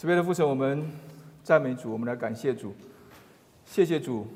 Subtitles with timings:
[0.00, 0.82] 慈悲的父神，我们
[1.42, 2.72] 赞美主，我们来感谢主，
[3.66, 4.26] 谢谢主，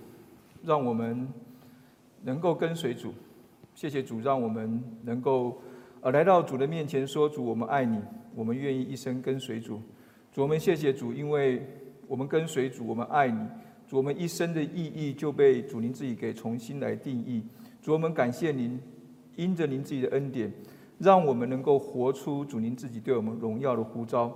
[0.62, 1.26] 让我们
[2.21, 3.14] 能够跟随主，
[3.74, 5.58] 谢谢主，让我们能够
[6.03, 7.98] 呃来到主的面前说主，我们爱你，
[8.35, 9.80] 我们愿意一生跟随主。
[10.35, 11.67] 主，我们谢谢主，因为
[12.06, 13.40] 我们跟随主，我们爱你。
[13.88, 17.42] 主，我们一生的意义就被主您自己给重新来定义。
[17.80, 18.78] 主，我们感谢您，
[19.34, 20.52] 因着您自己的恩典，
[20.98, 24.30] 让我们能够活出主您自己对我们荣耀的呼召。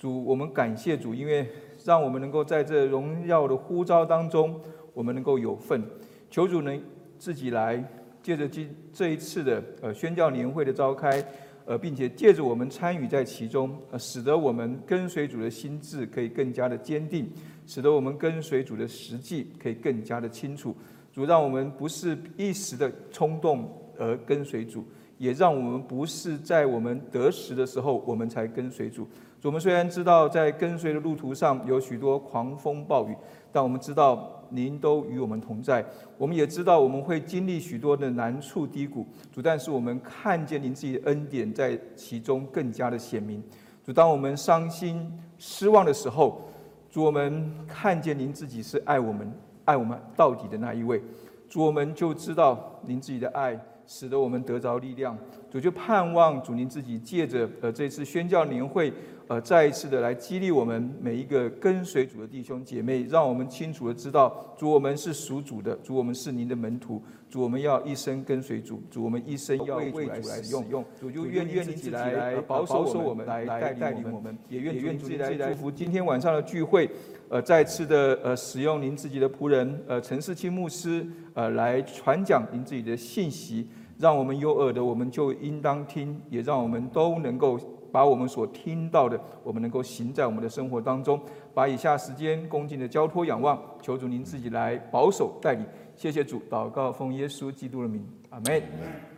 [0.00, 1.46] 主，我们感谢主，因为
[1.84, 4.58] 让我们能够在这荣耀的呼召当中，
[4.94, 5.82] 我们能够有份。
[6.30, 6.82] 求主能
[7.18, 7.84] 自己来，
[8.22, 11.22] 借着今这一次的呃宣教年会的召开，
[11.66, 17.30] 呃，并且借着我们参与在其中，呃，使得我们跟随主的心智可以更加的坚定，
[17.66, 20.74] 使得我们跟随主的实际可以更加的清楚。
[21.12, 24.82] 主，让我们不是一时的冲动而跟随主，
[25.18, 29.06] 也让我们不是在我们得时的时候我们才跟随主。
[29.40, 33.16] 主我们虽然知道在跟随的路途上有许多狂风暴雨，
[33.50, 35.82] 但我们知道您都与我们同在。
[36.18, 43.42] 我们也知道我们会经历许多的难处低谷，主，但是我们看见您自己的恩典在其中更加的显明。
[43.82, 46.42] 主，当我们伤心失望的时候，
[46.90, 49.32] 主，我们看见您自己是爱我们、
[49.64, 51.02] 爱我们到底的那一位。
[51.48, 53.58] 主，我们就知道您自己的爱。
[53.86, 55.18] 使得我们得着力量，
[55.50, 58.92] 主就盼望主您自己借着呃这次宣教年会，
[59.30, 75.70] 呃再一次的来激励我们每一个跟随主的弟兄姐妹，让我们清楚的知道，主我们是属主的，主我们是您的门徒，主我们要一生跟随主，主我们一生要为主来使用，主就愿愿自己来保守我们，来带领我们，也愿愿主来祝福。
[75.70, 76.90] 今天晚上的聚会，
[77.28, 83.68] 呃再次的呃使用您自己的仆人呃陈世清牧师呃来传讲您自己的信息。
[83.96, 87.60] 让我们有耳的，我们就应当听；也让我们都能够
[87.92, 91.20] 把我们所听到的，我们能够行在我们的生活当中。
[91.52, 95.64] 把以下时间恭敬的交托仰望，求主您自己来保守带领。
[95.96, 98.62] 谢谢主，祷告奉耶稣基督的名，阿门。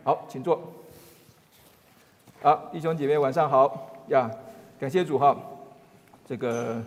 [0.03, 0.59] 好，请坐。
[2.41, 4.29] 好，弟兄姐妹晚上好呀，
[4.79, 5.37] 感谢主哈。
[6.27, 6.81] 这个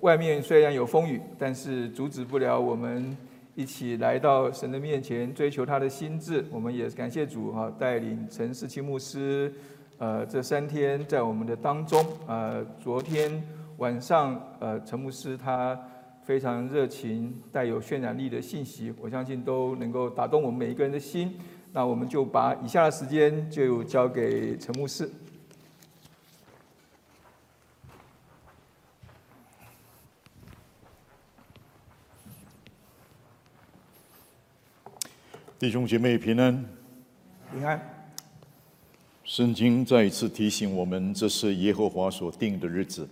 [0.00, 3.16] 外面虽然有风雨，但是阻止不了我们。
[3.58, 6.44] 一起来到神的面前，追求他的心智。
[6.50, 9.50] 我们也感谢主哈，带领陈世清牧师，
[9.98, 12.04] 呃，这三天在我们的当中。
[12.26, 13.42] 呃，昨天
[13.78, 15.78] 晚上，呃，陈牧师他
[16.22, 21.38] 非常热情、带有渲染力的信息，我相信都能够打动我们每一个人的心。
[21.72, 25.10] 那我们就把以下的时间就交给陈牧师。
[35.58, 36.64] 弟兄姐妹平安，
[37.50, 37.95] 平安。
[39.26, 43.08] 圣经再一次提醒我们，这是耶和华所定的日子，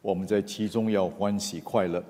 [0.00, 2.02] 我们在其中要欢喜快乐。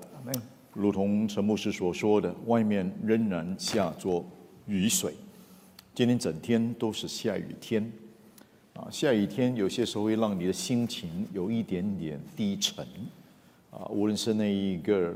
[0.73, 4.25] 如同陈牧师所说的，外面仍然下着
[4.65, 5.13] 雨水，
[5.93, 7.91] 今天整天都是下雨天。
[8.73, 12.83] 啊，下雨天有些时候会让你的心情有一点点低沉。
[13.69, 15.15] 啊，无论是那一个。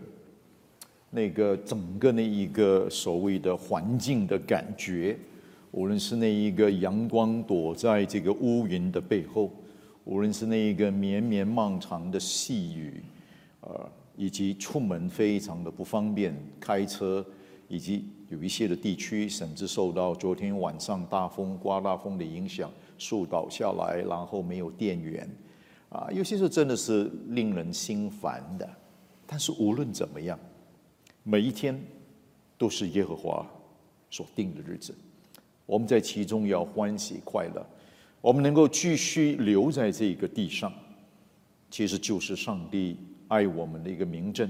[1.09, 5.17] 那个整个那一个所谓的环境的感觉，
[5.71, 9.51] 无论是那一个阳光躲在这个乌云的背后，
[10.05, 13.03] 无论是那一个绵绵漫长的细雨，
[13.61, 17.25] 呃，以及出门非常的不方便，开车，
[17.67, 25.29] 以及有一些的地区甚至受到昨天晚上大风刮大风的影响，树倒下来，然后没有电源，
[25.89, 28.69] 啊，有些时候真的是令人心烦的。
[29.25, 30.39] 但是无论怎么样。
[31.29, 31.77] 每一天
[32.57, 33.45] 都是耶和华
[34.09, 34.95] 所定的日子，
[35.67, 37.63] 我们在其中要欢喜快乐。
[38.19, 40.73] 我们能够继续留在这个地上，
[41.69, 42.97] 其实就是上帝
[43.27, 44.49] 爱我们的一个明证，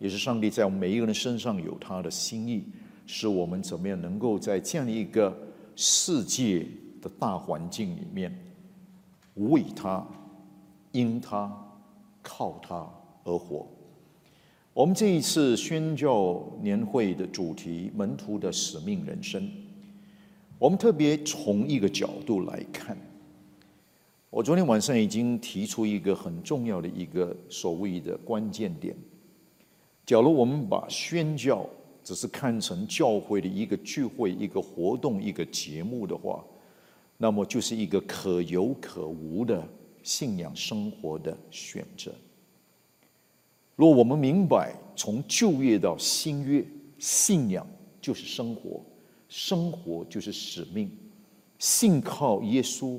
[0.00, 2.64] 也是上帝在我们每一个人身上有他的心意，
[3.06, 5.32] 使我们怎么样能够在这样一个
[5.76, 6.66] 世界
[7.00, 8.36] 的大环境里面，
[9.34, 10.04] 为他、
[10.92, 11.50] 因他、
[12.20, 12.86] 靠他
[13.22, 13.66] 而活。
[14.72, 19.48] 我们这一次宣教年会的主题“门徒的使命人生”，
[20.58, 22.96] 我们特别从一个角度来看。
[24.30, 28.96] 我昨天晚上已经提出一个很重要的一个所谓的关键点：，
[30.06, 31.68] 假如我们把宣教
[32.02, 36.44] 只是看成教会的一个聚会、一个活动、一个节目的话，
[37.16, 39.66] 那么就是一个可有可无的
[40.02, 42.12] 信仰生活的选择。
[43.76, 46.64] 若我们明白，从旧约到新约，
[46.98, 47.66] 信仰
[48.00, 48.80] 就是生活，
[49.28, 50.90] 生活就是使命，
[51.58, 52.98] 信靠耶稣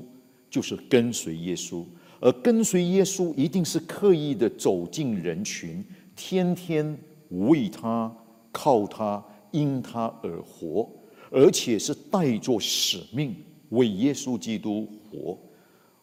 [0.49, 1.83] 就是跟随耶稣，
[2.19, 5.83] 而跟随耶稣一定是刻意的走进人群，
[6.15, 6.97] 天天
[7.29, 8.13] 为他、
[8.51, 10.89] 靠他、因他而活，
[11.29, 13.35] 而且是带着使命
[13.69, 15.37] 为耶稣基督活。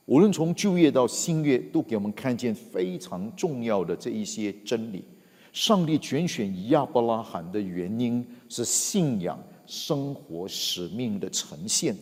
[0.07, 5.05] 无论从旧约到新约，都给我们看见非常重要的这一些真理。
[5.53, 9.39] 上帝拣选亚伯拉罕的原因是信仰、
[9.73, 11.97] 生活、使命的呈现。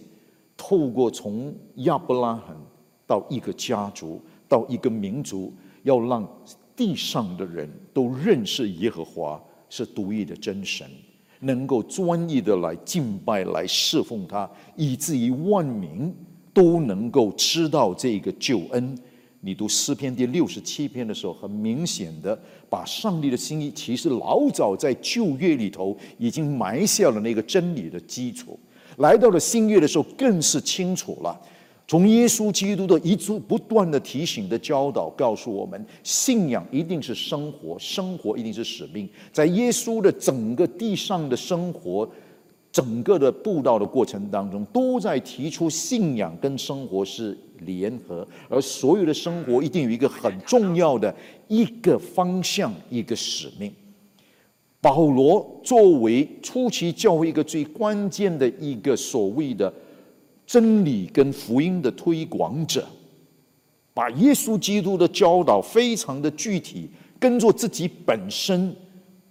[0.57, 2.57] 透过从亚伯拉罕
[3.07, 6.29] 到一个家族，到一个民族，要让
[6.75, 10.85] 地上的人都认识耶和华是独一的真神，
[11.39, 16.13] 能够专一的来敬拜、来侍奉他，以至于万民
[16.53, 18.99] 都能够知道这个救恩。
[19.43, 22.39] 你读诗篇第六十七篇的时候，很明显的
[22.69, 28.59] 把上帝的心意，其实老早在旧约里头已经埋下了那个真理的基础。
[28.99, 31.41] 来到了新约的时候，更是清楚了。
[31.89, 39.09] 从耶稣基督的一组不断的提醒的教导，告诉我们，信仰一定是生活，生活一定是使命。
[39.33, 42.07] 在耶稣的整个地上的生活。
[42.73, 51.15] 整个的布道的过程当中，都在提出信仰跟生活是联合，而所有的生活一定有一个很重要的
[51.49, 53.73] 一个方向、一个使命。
[54.81, 59.71] 保罗作为初期教会一个最关键的一个所谓的
[60.47, 62.87] 真理跟福音的推广者，
[63.93, 66.89] 把耶稣基督的教导非常的具体，
[67.19, 68.75] 跟着自己本身。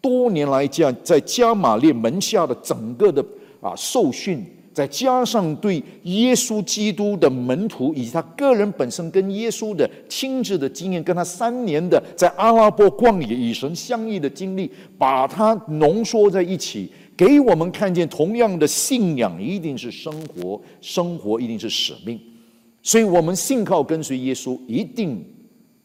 [0.02, 3.24] 多年来，这样在加玛列门下的整个的
[3.62, 22.18] 啊受训，再加上对耶稣基督的门徒以及他个人本身跟耶稣的亲自的经验，跟他三年的在阿拉伯旷野与神相遇的经历，把它浓缩在一起，给我们看见同样的信仰一定是生活，生活一定是使命，
[22.82, 25.22] 所以我们信靠跟随耶稣，一定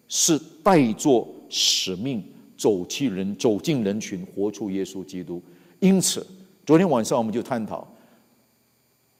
[0.06, 2.22] 是带着使命。
[2.56, 5.42] 走进人，走进人群，活出耶稣基督。
[5.80, 6.26] 因此，
[6.64, 7.86] 昨天晚上我们就探讨，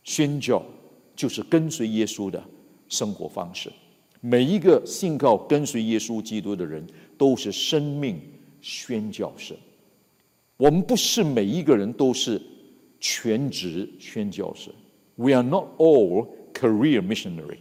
[0.02, 0.64] 宣教
[1.14, 2.42] 就是跟随耶稣的
[2.88, 3.70] 生活方式。
[4.20, 6.86] 每一个信靠跟随耶稣基督的人，
[7.18, 8.20] 都是生命
[8.60, 9.54] 宣教士。
[10.56, 12.40] 我们不是每一个人都是
[13.00, 14.70] 全职宣教士。
[15.16, 17.58] We are not all career missionary,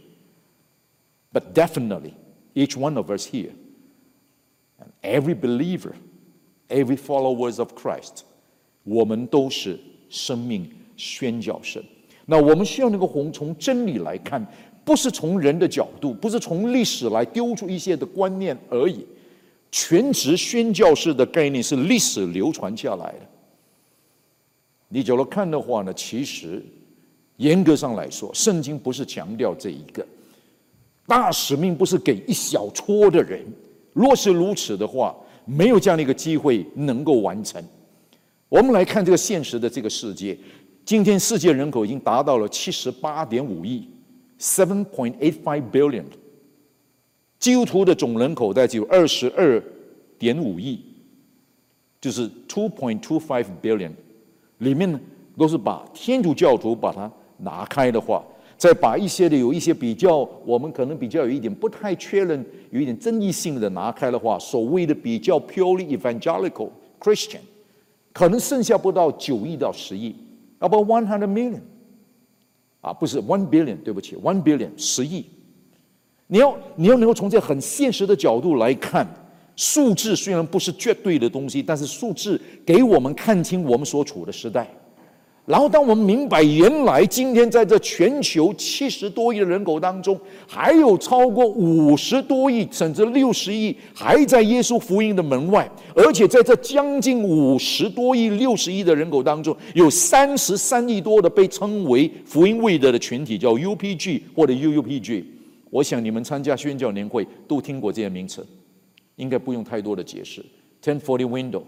[1.32, 2.14] but definitely
[2.54, 3.50] each one of us here.
[5.04, 5.92] Every believer,
[6.70, 8.22] every followers of Christ，
[8.84, 9.78] 我们都是
[10.08, 10.66] 生命
[10.96, 11.84] 宣教士。
[12.24, 14.44] 那我们需要那个红从真理来看，
[14.82, 19.06] 不是从人的角度，不是从历史来丢出一些的观念而已。
[19.70, 23.20] 全职宣教士的概念是历史流传下来的。
[24.88, 26.64] 你假如看的话呢，其实
[27.36, 30.06] 严格上来说，圣经不是强调这一个
[31.06, 33.44] 大使命，不是给一小撮的人。
[33.94, 37.62] 若是如此的话，没有这样的一个机会能够完成。
[38.50, 40.36] 我们来看这个现实的这个世界，
[40.84, 43.88] 今天世界人口已经达到了七十八点五亿
[44.38, 46.04] （seven point eight five billion）。
[47.38, 49.62] 基督徒的总人口大概只有二十二
[50.18, 50.80] 点五亿，
[52.00, 53.92] 就是 two point two five billion。
[54.58, 55.00] 里面呢，
[55.38, 58.24] 都是把天主教徒把它拿开的话。
[58.64, 67.40] 再把一些的有一些比较，我们可能比较有一点不太确认、有一点争议性的拿开的话，所谓的比较 purely evangelical Christian，
[68.14, 70.16] 可能剩下不到九亿到十亿
[70.60, 71.60] ，about one hundred million，
[72.80, 75.26] 啊，不是 one billion，对不起，one billion 十亿。
[76.28, 79.06] 你要你要能够从这很现实的角度来看，
[79.56, 84.66] 数字虽然不是绝对的东西，但是数字给我们看清我们所处的时代。
[85.46, 105.24] 然后，当我们明白原来今天在这全球七十多亿的人口当中，还有超过五十多亿甚至六十亿还在耶稣福音的门外，而且在这将近五十多亿、六十亿的人口当中，有三十三亿多的被称为福音未得的群体，叫 UPG 或者 UUPG。
[105.68, 108.46] 我想你们参加宣教年会都听过这些名词，
[109.16, 110.42] 应该不用太多的解释。
[110.82, 111.60] Ten Forty Window。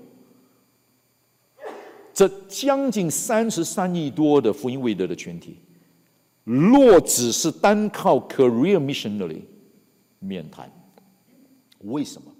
[2.16, 5.58] 这将近三十三亿多的福音未得的群体，
[6.44, 9.42] 若只是单靠 career missionary
[10.18, 10.72] 免谈。
[11.80, 12.32] 为什么？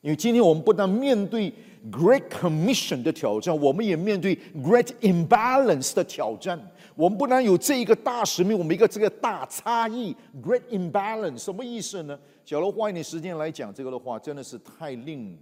[0.00, 1.52] 因为今天我们不但面对
[1.88, 6.60] Great Commission 的挑战，我们也面对 Great Imbalance 的挑战。
[6.96, 12.18] 我们不但有这一个大使命，我们一个这个大差异 Great Imbalance 什么意思呢？
[12.44, 15.38] 假如花一点时间来讲这个的话，真的是太令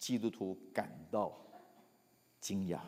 [0.00, 1.30] 基督徒感到。
[2.42, 2.80] 惊讶！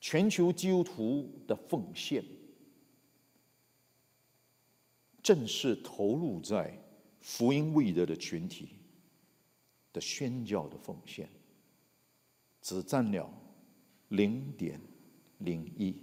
[0.00, 2.24] 全球基督徒的奉献，
[5.22, 6.82] 正是投入在
[7.20, 8.70] 福音未得的群体
[9.92, 11.28] 的宣教的奉献，
[12.62, 13.30] 只占了
[14.08, 14.80] 零点
[15.38, 15.94] 零一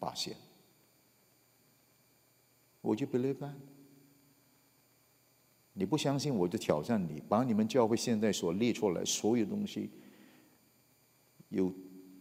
[0.00, 0.34] 八线。
[2.80, 3.52] 我就 believe that。
[5.74, 9.90] 你不相信，我就挑战你，把你们教会现在所列出来所有东西，
[11.48, 11.72] 有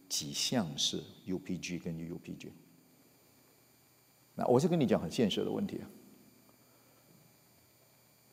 [0.08, 2.48] 几项是 UPG 跟 UPG？
[4.36, 5.86] 那我是跟你讲很现实的问题啊。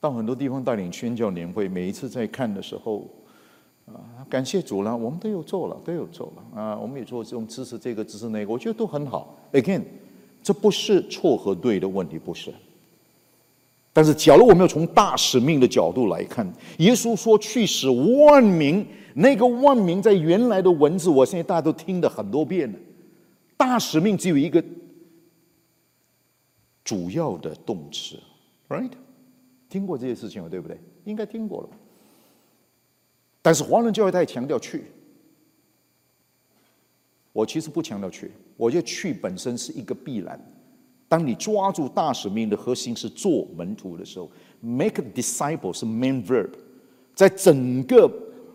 [0.00, 3.08] 到很多地方带领宣教年会，每一次在看的时候，
[3.86, 9.34] 啊，感谢主了，我们都有做了，都有做了啊，我们也做这种支持这个支持那个，我觉得都很好。
[9.52, 9.82] Again，
[10.42, 12.52] 这不是错和对的问题，不是。
[13.96, 16.44] 但是，假如我们要从大使命的角度来看，
[16.78, 18.84] 耶稣说去使万民，
[19.14, 22.78] 那个万民在原来的文字，我现在大家都听的很多遍了。
[23.56, 24.62] 大使命只有一个
[26.82, 28.18] 主要的动词
[28.68, 28.90] ，right？
[29.68, 30.76] 听过这些事情了，对不对？
[31.04, 31.68] 应该听过了。
[33.40, 34.86] 但是华人教育太强调去，
[37.32, 40.40] 我其实不强调去，我觉得去本身是一个必然。
[41.14, 44.28] 当你抓住大使命的核心是做门徒的时候
[44.60, 46.50] ，make disciples 是 main verb，
[47.14, 48.10] 在整个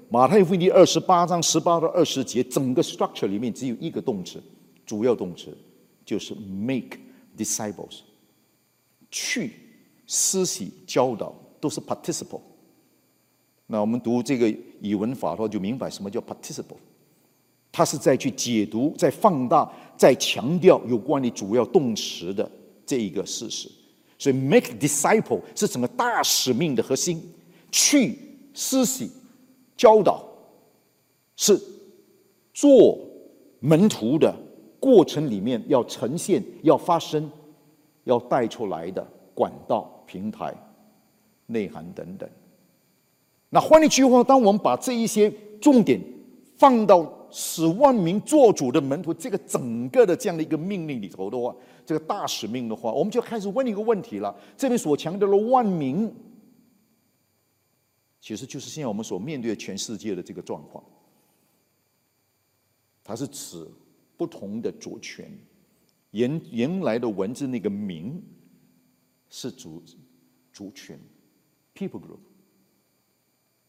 [0.10, 4.44] 马太福音第二十八章十八到二十节整个 structure 里面只有一个动词，
[4.86, 5.58] 主要动词
[6.04, 6.98] 就是 make
[7.38, 8.02] disciples，
[9.10, 9.54] 去
[10.06, 12.42] 施洗教导都是 participle。
[13.68, 16.76] 那我们读这个语文法的话，就明白什么叫 participle。
[17.72, 22.50] 他是在去解读、在放大、在强调有关于主要动词的
[22.86, 23.70] 这一个事实，
[24.18, 27.22] 所以 make disciple 是整个大使命的核心。
[27.72, 28.18] 去
[28.52, 29.12] 施洗、
[29.78, 30.28] 教导，
[31.36, 31.56] 是
[32.52, 32.98] 做
[33.60, 34.36] 门徒的
[34.80, 37.30] 过程里面要呈现、要发生、
[38.06, 40.52] 要带出来的管道、平台、
[41.46, 42.28] 内涵等等。
[43.52, 46.02] 那换一句话，当我们把这一些重点
[46.58, 51.56] 放到使万民做主的门徒，这个整个的这样的一个命令里头的话，
[51.86, 56.14] 这个大使命的话，我们就开始问一个问题了：这边所强调的万民，
[58.20, 60.84] 其实就是现在我们所面对的全世界的这个状况。
[63.04, 63.68] 它是指
[64.18, 65.32] 不同的主权。
[66.12, 68.22] 原原来的文字那个“民”
[69.30, 69.84] 是主
[70.52, 71.00] 主权
[71.76, 72.20] （people group）。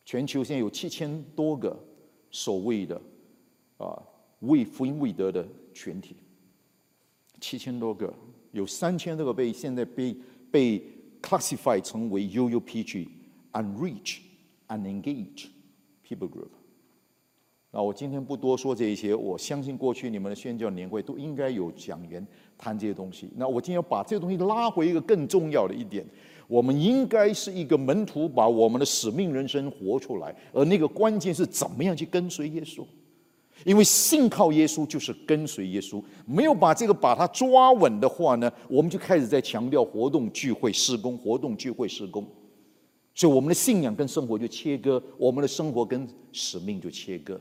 [0.05, 1.79] 全球现在有七千多个
[2.31, 3.01] 所谓的。
[3.81, 4.03] 啊，
[4.41, 6.15] 为福音未得的群体，
[7.41, 8.13] 七千多个，
[8.53, 10.15] 有三千多个被现在被
[10.51, 10.85] 被
[11.23, 13.09] classify 成为 UUPG
[13.53, 14.19] Unreach
[14.69, 15.47] Unengage
[16.07, 16.51] people group。
[17.73, 22.27] 那我今天不多说这一些，我相信过去你们的宣教年会都应该有讲员
[22.59, 23.31] 谈这些东西。
[23.37, 26.05] 那我今天要把这个东西拉回一个更重要的一点，
[26.49, 32.85] 我们应该是一个门徒，把我们的使命人生活出来，而那个关键是怎么样去跟随耶稣。
[33.65, 42.27] 因为信靠耶稣就是跟随耶稣，没有把这个把它抓稳的话呢，我们就开始在强调活动聚会施工，活动聚会施工，
[43.15, 47.39] 所以我们的信仰跟生活就切割，我们的生活跟使命就切割，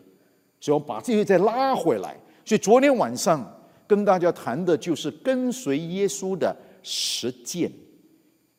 [0.59, 2.17] 所以把这些再拉回来。
[2.43, 7.71] 所以昨天晚上跟大家谈的就是跟随耶稣的实践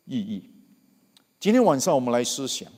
[0.06, 0.42] 意义。
[1.38, 2.68] 今天晚上我们来思想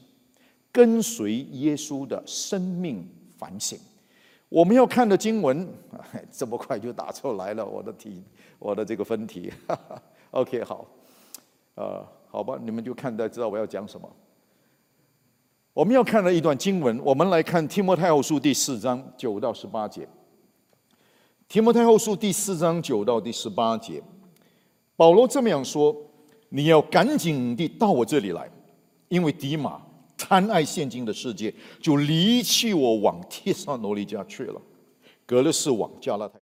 [0.72, 3.78] 跟随耶稣的生命反省。
[4.52, 5.66] 我们要看的经文，
[6.30, 8.22] 这么快就打出来了，我的题，
[8.58, 9.50] 我的这个分题。
[10.30, 10.86] OK，好，
[11.74, 14.06] 呃，好吧，你们就看，大知道我要讲什么。
[15.72, 20.06] 我们要看的一段经文，我们来看提摩太后书第四章九到十八节。
[21.48, 24.02] 提摩太后书第四章九到第十八节，
[24.96, 25.96] 保罗这么样说
[26.50, 28.50] ：“你要赶紧地到我这里来，
[29.08, 29.80] 因为迪马。”
[30.24, 34.60] 贪爱现金的世界，就离弃我，往帖撒罗尼迦去了。
[35.26, 36.41] 格勒斯往加拉太。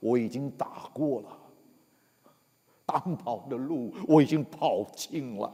[0.00, 1.28] 我已经打过了，
[2.84, 5.52] 当跑的路我已经跑尽了，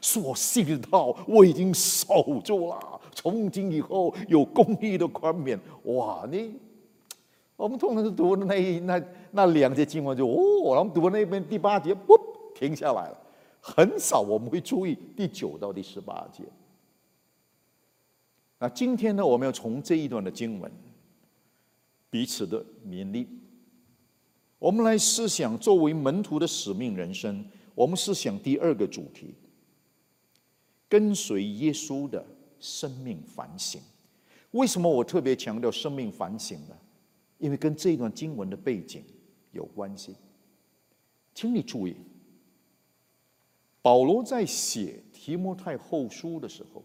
[0.00, 3.00] 所信的道我已经守住了。
[3.14, 6.26] 从今以后有公义的宽免，哇！
[6.30, 6.54] 你
[7.56, 12.18] 我们通常是读那一那那两节经文就哦，然后读那边第八节，不
[12.52, 13.18] 停下来了，
[13.60, 16.42] 很少我们会注意第九到第十八节。
[18.58, 20.70] 那今天呢，我们要从这一段的经文
[22.10, 23.28] 彼此的勉励，
[24.64, 27.44] 我们来思想作为门徒的使命人生。
[27.74, 29.34] 我们思想第二个主题：
[30.88, 32.24] 跟随耶稣的
[32.58, 33.78] 生命反省。
[34.52, 36.74] 为什么我特别强调生命反省呢？
[37.36, 39.04] 因为跟这段经文的背景
[39.52, 40.16] 有关系。
[41.34, 41.94] 请你注意，
[43.82, 46.82] 保罗在写提摩太后书的时候。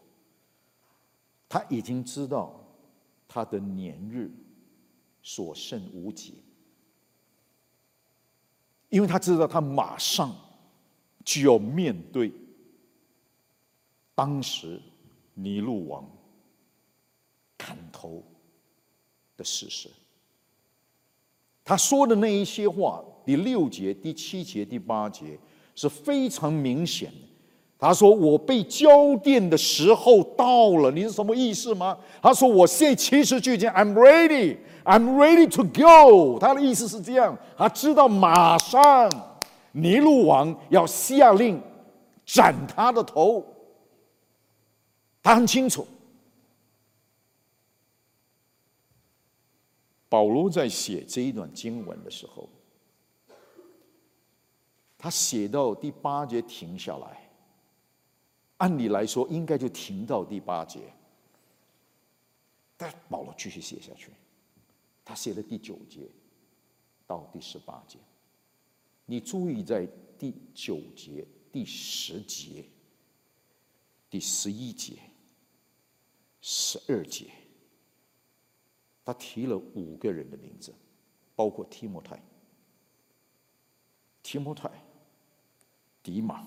[1.47, 2.61] 他已经知道
[3.25, 4.29] 他的年日
[5.23, 6.43] 所剩无几，
[8.89, 10.35] 因为他知道他马上
[11.23, 12.31] 就要面对
[14.15, 14.81] 当时
[15.33, 16.09] 尼禄王
[17.57, 18.23] 砍头
[19.37, 19.89] 的事实。
[21.63, 25.39] 他说的那一些话，第六节、第七节、第八节
[25.75, 27.28] 是非常明显的。
[27.81, 39.09] 他说：“我被交电的时候到了，你是什么意思吗？”他说：“我现在其实就已经 I'm ready, I'm ready to go。”他的意思是这样，他知道马上
[39.71, 41.61] 尼禄王要下令
[42.25, 43.45] 斩他的头，
[45.23, 45.87] 他很清楚。
[50.09, 52.49] 保罗在写这一段经文的时候，
[54.97, 57.28] 他写到第八节停下来。
[58.59, 60.93] 按理来说，应该就停到第八节，
[62.77, 64.11] 但保罗继续写下去，
[65.03, 66.09] 他写了第九节
[67.07, 67.97] 到第十八节。
[69.05, 72.65] 你注意，在第九节、第十节、
[74.09, 74.97] 第十一节、
[76.41, 77.31] 十二节，
[79.05, 80.75] 他提了五个人的名字，
[81.33, 82.21] 包括提摩太、
[84.21, 84.69] 提摩太、
[86.03, 86.45] 迪马、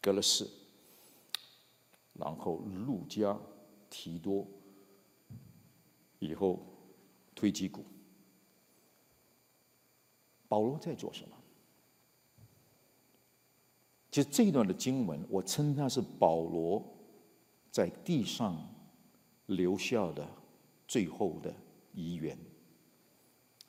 [0.00, 0.50] 格勒斯。
[2.20, 3.36] 然后路加、
[3.88, 4.46] 提多，
[6.18, 6.60] 以后
[7.34, 7.82] 推基谷。
[10.46, 11.36] 保罗在做什么？
[14.10, 16.84] 其实这一段的经文，我称它是保罗
[17.70, 18.60] 在地上
[19.46, 20.28] 留下的
[20.86, 21.54] 最后的
[21.94, 22.36] 遗言。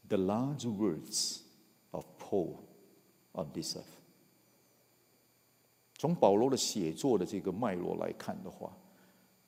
[0.10, 1.42] The last words
[1.92, 2.58] of Paul
[3.34, 4.01] on this earth.
[6.02, 8.76] 从保罗的写作的这个脉络来看的话，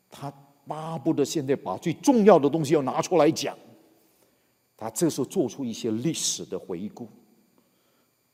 [0.07, 0.31] 他
[0.67, 3.57] 巴不得现在把最重要的东西要拿出来讲。
[4.77, 7.07] 他这时候做出一些历史的回顾，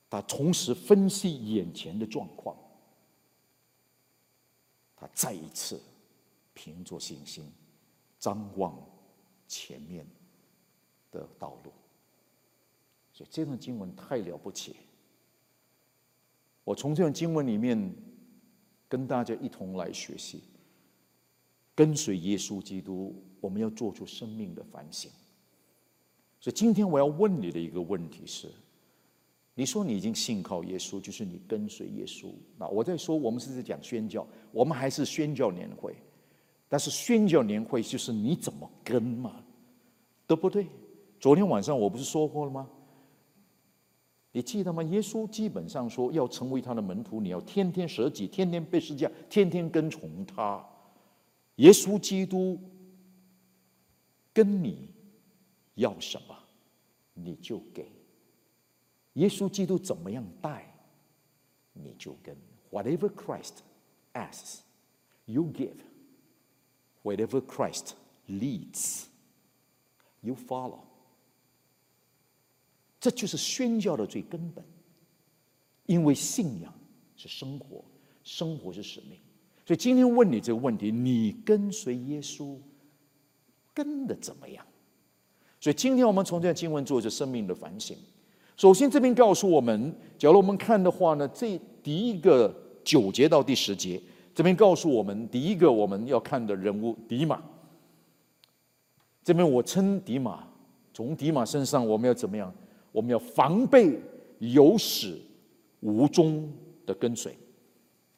[0.09, 2.57] 他同时分析眼前的状况，
[4.97, 5.81] 他再一次
[6.53, 7.49] 凭着信心
[8.19, 8.77] 张望
[9.47, 10.05] 前面
[11.09, 11.71] 的道路。
[13.13, 14.75] 所以这段经文太了不起。
[16.65, 18.08] 我从这段经文里面。
[18.89, 20.41] 跟大家一同来学习，
[21.73, 25.09] 跟随耶稣基督，我们要做出生命的反省。
[26.41, 28.49] 所以今天我要问你的一个问题是：
[29.53, 32.33] 你说你已经信靠耶稣，就是你跟随耶稣。
[32.57, 35.95] 那我在说，我们是在讲宣教，我们还是宣教年会，
[36.67, 39.43] 但是宣教年会就是你怎么跟嘛，
[40.25, 40.67] 对不对？
[41.19, 42.69] 昨天晚上我不是说过了吗？
[44.31, 44.83] 你记得吗？
[44.83, 50.63] 耶稣基本上说，要成为他的门徒，你要天天舍己，天天被施教，天天跟从他。
[51.55, 52.59] 耶稣基督
[54.31, 54.91] 跟你
[55.75, 56.37] 要什么，
[57.13, 57.91] 你就给。
[59.13, 60.71] 耶稣基督怎么样带，
[61.73, 62.37] 你就跟。
[62.71, 63.63] Whatever Christ
[64.13, 64.59] asks,
[65.25, 65.77] you give.
[67.01, 67.95] Whatever Christ
[68.27, 69.05] leads,
[70.21, 70.81] you follow.
[72.99, 74.63] 这就是宣教的最根本，
[75.85, 76.73] 因为信仰
[77.15, 77.83] 是生活，
[78.23, 79.17] 生活是使命。
[79.65, 82.57] 所以今天问你这个问题：你跟随耶稣
[83.73, 84.65] 跟的怎么样？
[85.61, 87.95] 所以今天我们从这经文做着生命的反省。
[88.57, 94.01] 首先，这边告诉我们，假如我们看的话呢，这第一个九节到第十节，
[94.35, 97.41] 这边告诉我们，第一个我们要看的人物迪马。
[99.23, 100.45] 这边我称迪马，
[100.93, 102.53] 从迪马身上我们要怎么样？
[102.91, 103.99] 我们要防备
[104.39, 105.17] 有始
[105.81, 106.51] 无终
[106.85, 107.37] 的跟随，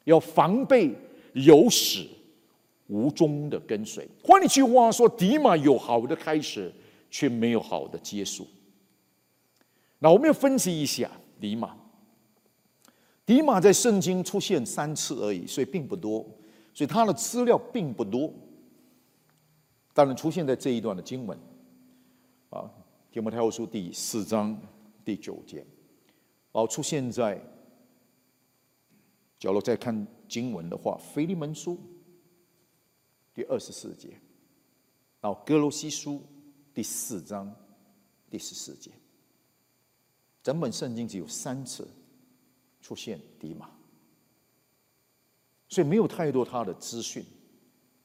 [0.04, 0.94] 要防备
[1.34, 2.06] 有始
[2.86, 4.08] 无终的跟随。
[4.22, 6.72] 换一句话说，迪马有好的开始，
[7.10, 8.46] 却没有好的结束。
[9.98, 11.76] 那我们要分析一下迪马。
[13.24, 16.26] 迪马在圣经出现三次而已，所以并不多，
[16.74, 18.32] 所以他的资料并不多。
[19.94, 21.38] 当然出现在这一段的经文，
[23.12, 24.58] 提摩太后书第四章
[25.04, 25.58] 第九节，
[26.50, 27.38] 然后出现在，
[29.38, 31.78] 假如再看经文的话，腓利门书
[33.34, 34.18] 第二十四节，
[35.20, 36.22] 然后哥罗西书
[36.72, 37.54] 第四章
[38.30, 38.90] 第十四节，
[40.42, 41.86] 整本圣经只有三次。
[42.84, 43.70] 出现迪马，
[45.68, 47.24] 所以没有太多他的资讯，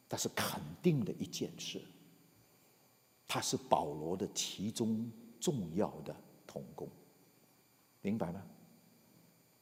[0.07, 1.81] 但是肯定的一件事，
[3.27, 6.87] 他是保罗的其中重要的同工，
[8.01, 8.41] 明白吗？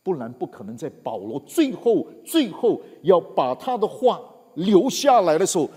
[0.03, 4.21] 不然不可能在保罗最后最后要把他的话
[4.53, 5.67] 留下来的时候，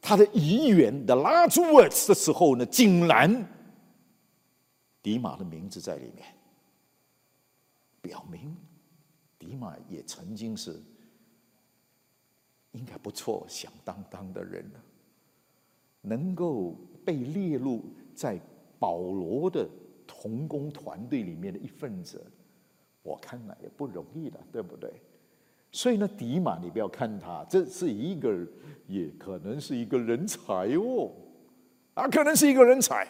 [0.00, 3.48] 他的遗言的 last words 的时候呢，竟然
[5.02, 6.24] 迪马的名字在里面。
[8.02, 8.54] 表明，
[9.38, 10.80] 迪马也曾经是
[12.72, 14.80] 应该不错、响当当的人了，
[16.08, 17.82] 能够被列入
[18.14, 18.38] 在
[18.78, 19.68] 保罗的
[20.06, 22.24] 同工团队里面的一份子，
[23.02, 24.88] 我看来也不容易的，对不对？
[25.72, 28.32] 所以呢，迪马，你不要看他，这是一个，
[28.86, 31.10] 也可能是一个人才哦，
[31.94, 33.06] 啊，可能是一个人才。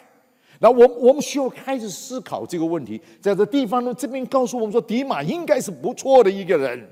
[0.59, 6.89] 那我我们需要开始思考这个问题，在这地方呢，这边告诉我们说，迪马应该是不错的一个人，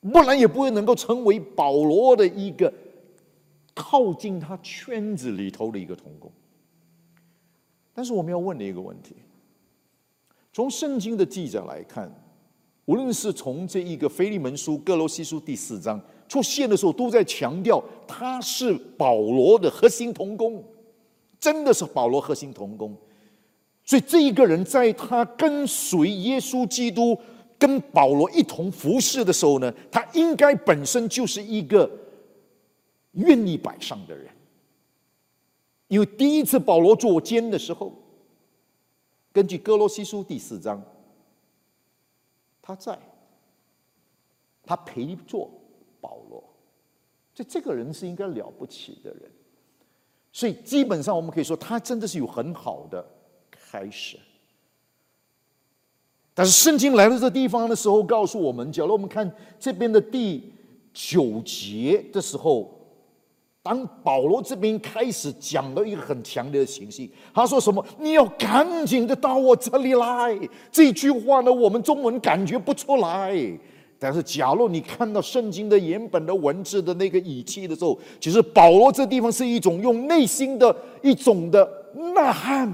[0.00, 2.72] 不然也不会能够成为保罗的一个
[3.74, 6.30] 靠近他圈子里头的一个同工。
[7.92, 9.14] 但是我们要问的一个问题，
[10.52, 12.10] 从圣经的记载来看，
[12.86, 20.64] 无论是从这一个腓利门书、哥罗西书第四章出现的时候，都在强调他是保罗的核心同工。
[21.40, 22.96] 真的是保罗核心同工，
[23.84, 27.14] 所以这一个人在他跟随耶稣基督、
[27.58, 31.90] 跟保罗一同服侍的时候呢，他应该本身就是一个
[33.14, 34.28] 愿意摆上的人。
[35.88, 37.92] 因为第一次保罗坐监的时候，
[39.32, 40.82] 根据哥罗西书第四章，
[42.62, 42.98] 他在，
[44.64, 45.50] 他陪坐
[46.00, 46.42] 保罗，
[47.34, 49.30] 所以这个人是应该了不起的人。
[50.32, 53.06] 所以基本上，我们可以说，他真的是有很好的
[53.50, 54.18] 开始。
[56.32, 60.52] 但是圣经来到这地方的时候，告诉我们，假如我们看这边的第
[60.92, 62.83] 九节的时候，
[63.64, 67.82] 当保罗这边开始讲了一个很强烈的情绪，他说什么？
[67.98, 70.38] 你要赶紧的到我这里来。
[70.70, 73.34] 这句话呢，我们中文感觉不出来。
[73.98, 81.66] 但是，假如你看到圣经的原本的文字的那个语气的时候，其实保罗这地方是一种用内心的一种的
[82.14, 82.70] 呐喊：“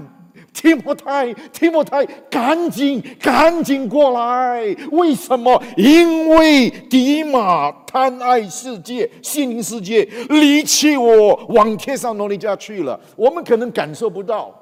[0.53, 4.63] 提摩太，提摩太，赶紧，赶紧过来！
[4.91, 5.61] 为什么？
[5.77, 12.99] 因为迪马贪爱世界，心灵世界，离弃我，往天上罗尼家去了。
[13.15, 14.53] 我们可能感受不到，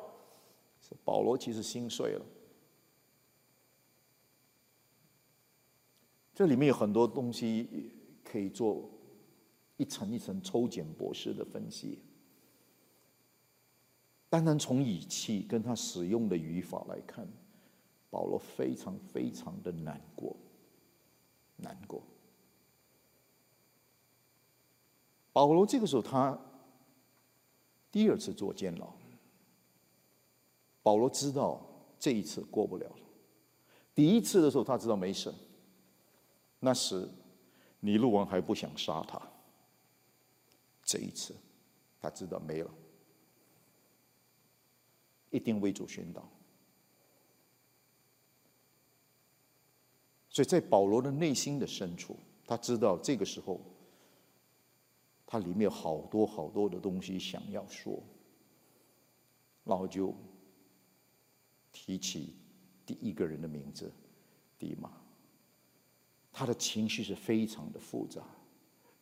[1.03, 2.21] 保罗其实心碎了。”
[6.35, 7.91] 这里面有很多东西
[8.23, 8.89] 可以做
[9.75, 11.99] 一层一层抽检博士的分析。
[14.29, 17.27] 单单从语气跟他使用的语法来看，
[18.09, 20.35] 保罗非常非常的难过，
[21.55, 22.03] 难过。
[25.33, 26.39] 保罗这个时候他
[27.91, 28.93] 第二次做监牢，
[30.83, 31.59] 保罗知道
[31.99, 33.05] 这一次过不了了。
[33.95, 35.33] 第一次的时候他知道没事。
[36.59, 37.09] 那时，
[37.79, 39.19] 尼禄王还不想杀他。
[40.83, 41.33] 这一次，
[42.01, 42.71] 他知道没了，
[45.29, 46.27] 一定为主宣道。
[50.29, 52.15] 所以在保罗的内心的深处，
[52.45, 53.59] 他知道这个时候，
[55.25, 58.01] 他里面有好多好多的东西想要说，
[59.63, 60.13] 然后就
[61.71, 62.35] 提起
[62.85, 63.91] 第一个人的名字，
[64.57, 64.91] 迪马。
[66.31, 68.21] 他的情绪是非常的复杂。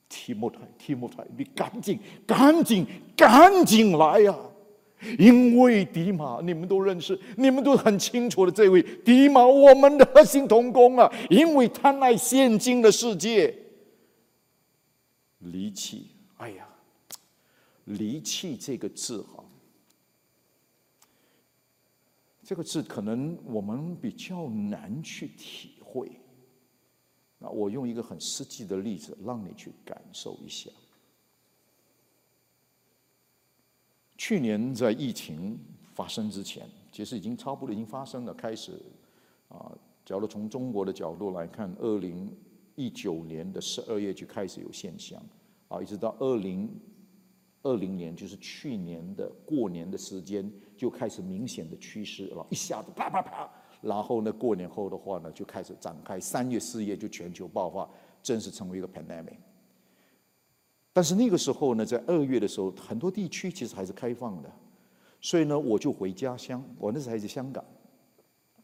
[0.09, 4.33] 提莫泰，提莫泰，你赶紧、赶紧、赶紧来呀！
[5.19, 11.11] 因为迪马，你们都认识，你们都很清楚的，这位迪马，我们的核心同工啊！
[11.29, 13.53] 因为贪爱现今的世界，
[15.39, 16.07] 离弃。
[16.37, 16.67] 哎呀，
[17.85, 19.43] 离弃这个字哈，
[22.43, 26.11] 这个字可能我们比较难去体会。
[27.39, 30.71] 那我用一个很实际的例子，让你去感受一下。
[34.17, 35.59] 去年在疫情
[35.93, 38.81] 发生之前，其实已经差不多已经发生了，开始
[39.47, 39.71] 啊。
[40.03, 42.33] 假如从中国的角度来看，二零
[42.75, 45.21] 一九年的十二月就开始有现象，
[45.67, 46.69] 啊，一直到二零
[47.61, 53.49] 二零年，就是去年的过年的时间，就开始明显的趋势了，一下子啪啪啪，
[53.81, 57.87] 然后呢，过年后的话呢，就开始展开，三月四月就全球爆发，
[58.23, 59.35] 正式成为一个 pandemic。
[60.97, 64.51] 但是那个时候呢，在二月的时候，很多地区其实还是开放的，
[65.21, 67.63] 所以呢，我就回家乡，我那时候还在香港，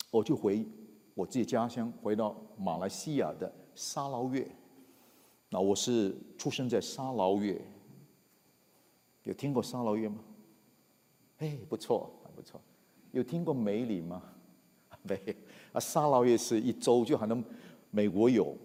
[0.09, 0.65] 我就回。
[1.13, 4.47] 我自己家乡，回到马来西亚的沙捞越。
[5.49, 7.61] 那我是出生在沙捞越，
[9.25, 10.17] 有听过沙捞越吗？
[11.37, 12.59] 哎，不错，不错。
[13.11, 14.23] 有听过梅里吗？
[15.03, 15.35] 没。
[15.71, 17.43] 啊，沙捞越是一州，就好像
[17.91, 18.57] 美国有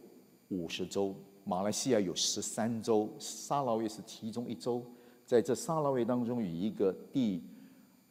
[0.49, 1.15] 五十州，
[1.49, 4.85] 马来西亚有十三州，沙捞越是其中一州。
[5.25, 7.43] 在这沙捞越当中，有一个第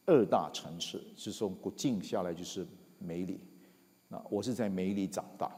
[0.08, 2.66] 二大城市，是从国境下来就是
[2.98, 3.40] 梅里。
[4.08, 5.56] 那我是在梅里长大，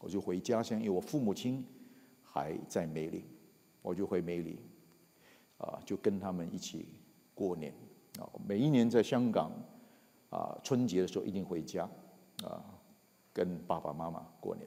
[0.00, 1.64] 我就回家乡，因为我父母亲
[2.24, 3.22] 还在梅里，
[3.80, 4.58] 我就回梅里，
[5.58, 6.88] 啊，就跟他们一起
[7.32, 7.72] 过年。
[8.18, 9.52] 啊，每一年在香港，
[10.30, 11.88] 啊，春节的时候一定回家，
[12.42, 12.58] 啊，
[13.32, 14.66] 跟爸爸妈妈过年。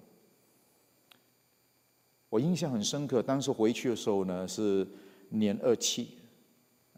[2.30, 4.88] 我印象很深刻，当时回去的时候呢，是
[5.30, 6.18] 年二七，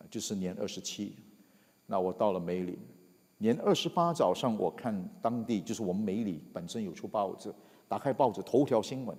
[0.09, 1.15] 就是年二十七，
[1.85, 2.79] 那我到了梅里。
[3.37, 7.53] 年二十八早上，我看当地就是我们梅里本身有出报纸，
[7.87, 9.17] 打开报纸头条新闻。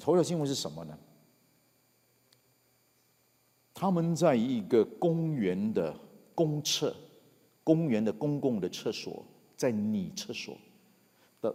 [0.00, 0.96] 头条新闻是什么呢？
[3.74, 5.94] 他们在一个公园的
[6.34, 6.94] 公厕，
[7.62, 9.24] 公园的公共的厕所，
[9.56, 10.56] 在女厕所
[11.40, 11.54] 的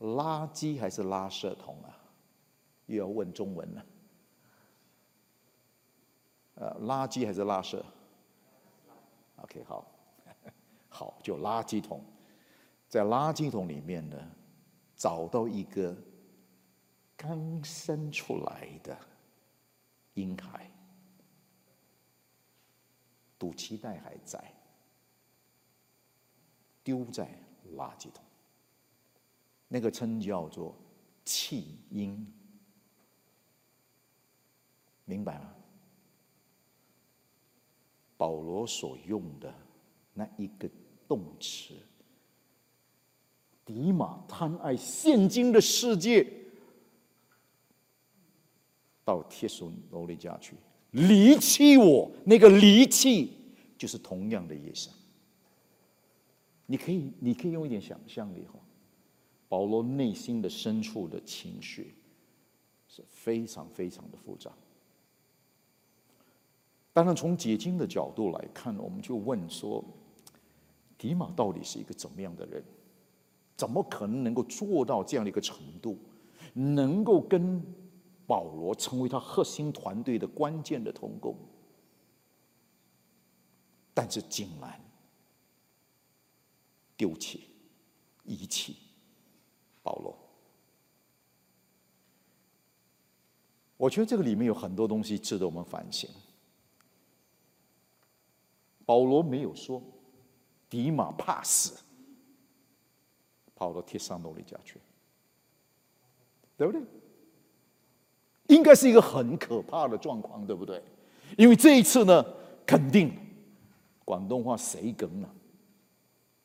[0.00, 2.01] 垃圾还是垃圾桶啊？
[2.86, 3.86] 又要问中文了。
[6.54, 7.82] 呃，垃圾还是垃圾
[9.36, 9.86] ？OK，好。
[10.94, 12.04] 好，就垃圾桶，
[12.86, 14.30] 在垃圾桶里面呢，
[14.94, 15.96] 找到一个
[17.16, 18.94] 刚生出来的
[20.12, 20.70] 婴孩，
[23.38, 24.54] 肚脐带还在，
[26.84, 27.26] 丢在
[27.74, 28.22] 垃圾桶。
[29.68, 30.76] 那个称叫做
[31.24, 32.30] 弃婴，
[35.04, 35.54] 明白吗？
[38.16, 39.54] 保罗所用的
[40.14, 40.70] 那一个。
[41.08, 41.74] 动词，
[43.66, 46.26] 迪马贪爱现今的世界，
[49.04, 50.56] 到帖索罗尼家去
[50.92, 52.10] 离弃我。
[52.24, 53.36] 那个离弃
[53.76, 54.88] 就是同样的意思。
[56.64, 58.58] 你可以，你可以用一点想象力哈。
[59.50, 61.94] 保罗内心的深处的情绪
[62.88, 64.50] 是非常非常的复杂。
[66.92, 69.84] 当然，从解经的角度来看，我们就问说。
[70.98, 72.62] 迪马到底是一个怎么样的人？
[73.56, 75.98] 怎么可能能够做到这样的一个程度，
[76.52, 77.60] 能够跟
[78.24, 81.36] 保罗成为他核心团队的关键的同工？
[83.92, 84.80] 但是竟然
[86.96, 87.48] 丢弃、
[88.22, 88.76] 遗弃
[89.82, 90.16] 保罗。
[93.76, 96.08] 我觉得这个里面有很多东西值得我们反省。
[98.84, 99.82] 保罗没有说。
[100.68, 101.74] 迪马怕死，
[103.54, 104.80] 跑到铁山楼里家去，
[106.56, 106.80] 对不对？
[108.46, 110.82] 应该是一个很可怕的状况，对不对？
[111.36, 112.24] 因为这一次呢，
[112.64, 113.12] 肯定
[114.02, 115.28] 广东话谁梗了？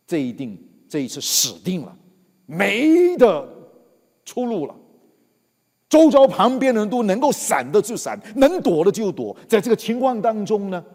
[0.06, 1.97] 这一定这一次死定了，
[2.45, 3.47] 没的
[4.26, 4.76] 出路了。
[5.88, 9.34] 周遭旁边人都能够闪的就闪，能躲的就躲。
[9.47, 10.86] 在这个情况当中呢？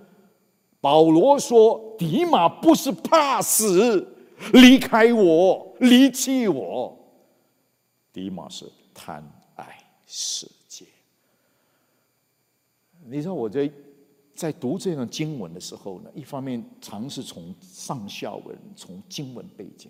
[0.82, 4.04] 保罗说：“迪马不是怕死，
[4.52, 6.98] 离开我，离弃我。
[8.12, 10.84] 迪马是贪爱世界。
[13.04, 13.70] 你知道我在
[14.34, 19.88] 在读这段经文的时候呢，一方面尝试从上下文、从经文背景，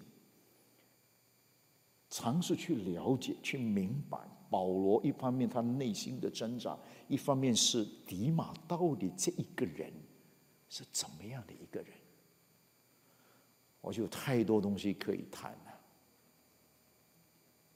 [2.10, 4.18] 尝试去了解、去明白
[4.50, 6.76] 保罗一方面他内心的挣扎，
[7.08, 9.90] 一方面是迪马到底这一个人。”
[10.72, 11.92] 是怎么样的一个人？
[13.82, 15.80] 我就有太多东西可以谈了。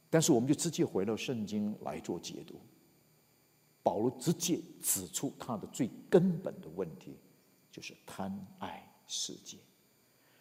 [0.09, 2.59] 但是我们就直接回到圣经来做解读。
[3.83, 7.19] 保罗直接指出他的最根本的问题，
[7.71, 9.59] 就是贪爱世界。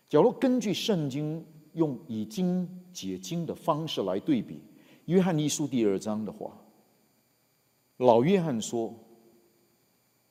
[0.08, 4.62] 假如根据圣经用以经解经的方式来对比，
[5.08, 6.58] 约翰一书第二章的话，
[7.98, 8.98] 老约翰说：“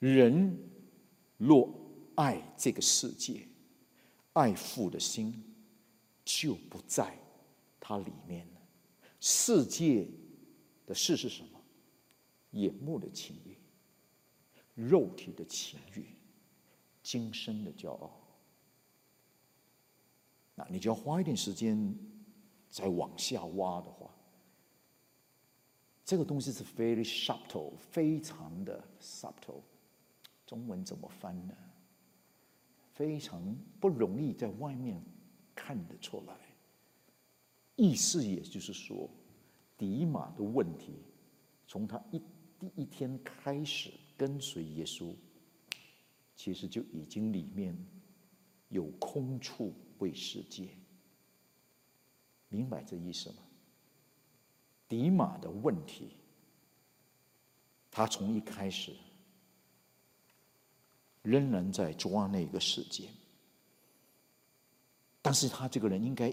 [0.00, 0.58] 人
[1.36, 1.68] 若……”
[2.16, 3.46] 爱这个世界，
[4.32, 5.42] 爱父的心
[6.24, 7.18] 就不在
[7.80, 8.60] 他里面了。
[9.20, 10.08] 世界
[10.86, 11.60] 的事是什么？
[12.52, 13.56] 眼目的情欲，
[14.74, 16.06] 肉体的情欲，
[17.02, 18.20] 今生的骄傲。
[20.54, 21.92] 那你就要花一点时间
[22.70, 24.08] 再往下挖的话，
[26.04, 29.62] 这个东西是 very subtle，非常的 subtle。
[30.46, 31.54] 中文怎么翻呢？
[32.94, 35.02] 非常不容易在外面
[35.54, 36.34] 看得出来。
[37.76, 39.10] 意思也就是说，
[39.76, 40.94] 迪马的问题，
[41.66, 42.22] 从他一
[42.58, 45.12] 第一天开始跟随耶稣，
[46.36, 47.76] 其实就已经里面
[48.68, 50.68] 有空处为世界。
[52.48, 53.42] 明白这意思吗？
[54.88, 56.12] 迪马的问题，
[57.90, 58.94] 他从一开始。
[61.24, 63.08] 仍然在抓那个时间，
[65.22, 66.30] 但是他这个人应该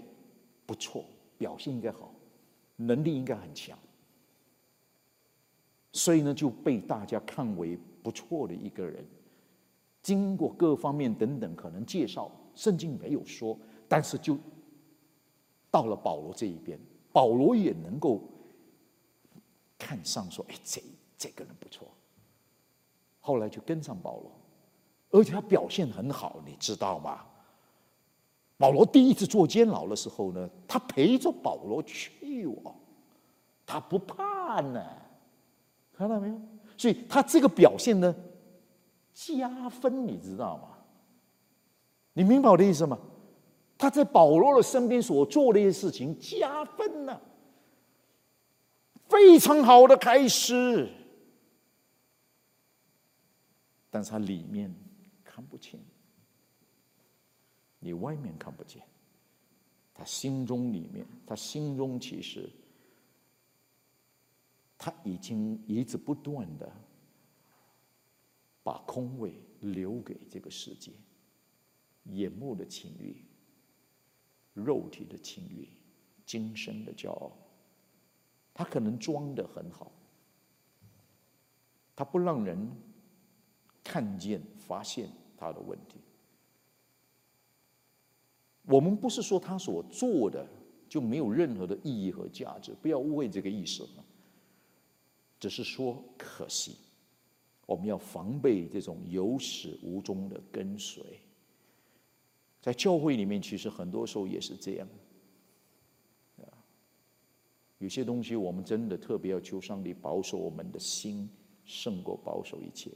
[0.66, 1.06] 不错，
[1.38, 2.14] 表现应该好，
[2.76, 3.78] 能力应该很强，
[5.92, 9.02] 所以呢就被大家看为不错的一个人。
[10.02, 14.38] 经过各方面等等可能介绍，圣经没有说，但是就
[15.70, 16.78] 到了保罗这一边，
[17.12, 18.20] 保罗也能够
[19.78, 20.82] 看上说：“哎，这
[21.16, 21.88] 这个人不错。”
[23.20, 24.30] 后来就跟上保罗。
[25.12, 27.20] 而且他表现很好，你知道吗？
[28.56, 32.74] 保罗第一次做监牢的时候呢，他陪着保罗去哦，
[33.66, 34.84] 他不怕呢，
[35.96, 36.40] 看到没有？
[36.78, 38.14] 所以他这个表现呢，
[39.12, 40.68] 加分，你知道吗？
[42.14, 42.98] 你明白我的意思吗？
[43.76, 47.20] 他在保罗的身边所做的一些事情，加分呢，
[49.08, 50.88] 非常好的开始，
[53.90, 54.74] 但是他里面。
[55.42, 55.80] 看不清，
[57.80, 58.80] 你外面看不见，
[59.92, 62.48] 他心中里面，他心中其实
[64.78, 66.72] 他已经一直不断的
[68.62, 70.92] 把空位留给这个世界，
[72.04, 73.24] 眼目的情欲、
[74.54, 75.68] 肉体的情欲、
[76.24, 77.32] 今生的骄傲，
[78.54, 79.90] 他可能装的很好，
[81.96, 82.70] 他不让人
[83.82, 85.10] 看见、发现。
[85.42, 85.96] 他的问题，
[88.66, 90.46] 我们不是说他所做的
[90.88, 93.84] 就没有任何的意义和价值，不要误会这个意思
[95.40, 96.76] 只是说可惜，
[97.66, 101.02] 我们要防备这种有始无终的跟随。
[102.60, 104.86] 在教会里面，其实很多时候也是这样。
[107.78, 111.28] 有些东西我们真的特别要求上帝保守我们的心，
[111.64, 112.92] 胜过保守一切。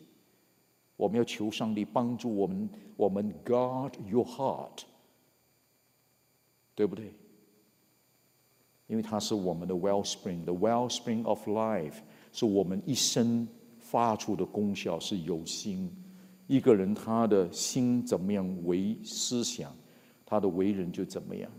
[0.97, 4.83] 我们要求上帝帮助我们，我们 guard your heart，
[6.75, 7.13] 对不对？
[8.87, 11.97] 因为它是我们的 wellspring，the wellspring of life，
[12.33, 13.47] 是我们一生
[13.81, 15.91] 发出的功效是有心。
[16.47, 19.77] 一个人他的心怎么样为思想，
[20.25, 21.51] 他的为人就怎么样。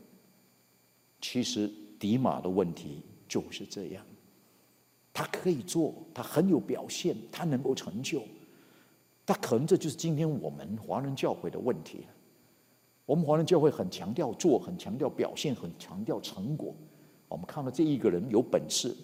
[1.19, 1.69] 其实
[2.00, 4.06] 迪马的问题就是这样，
[5.12, 8.23] 他可以做，他很有表现，他能够成就。
[9.28, 12.06] 他可能这就是今天我们华人教会的问题了。
[13.06, 16.73] 我们华人教会很强调做，很强调表现，很强调成果。
[17.28, 18.96] 我们看到这一个人有本事，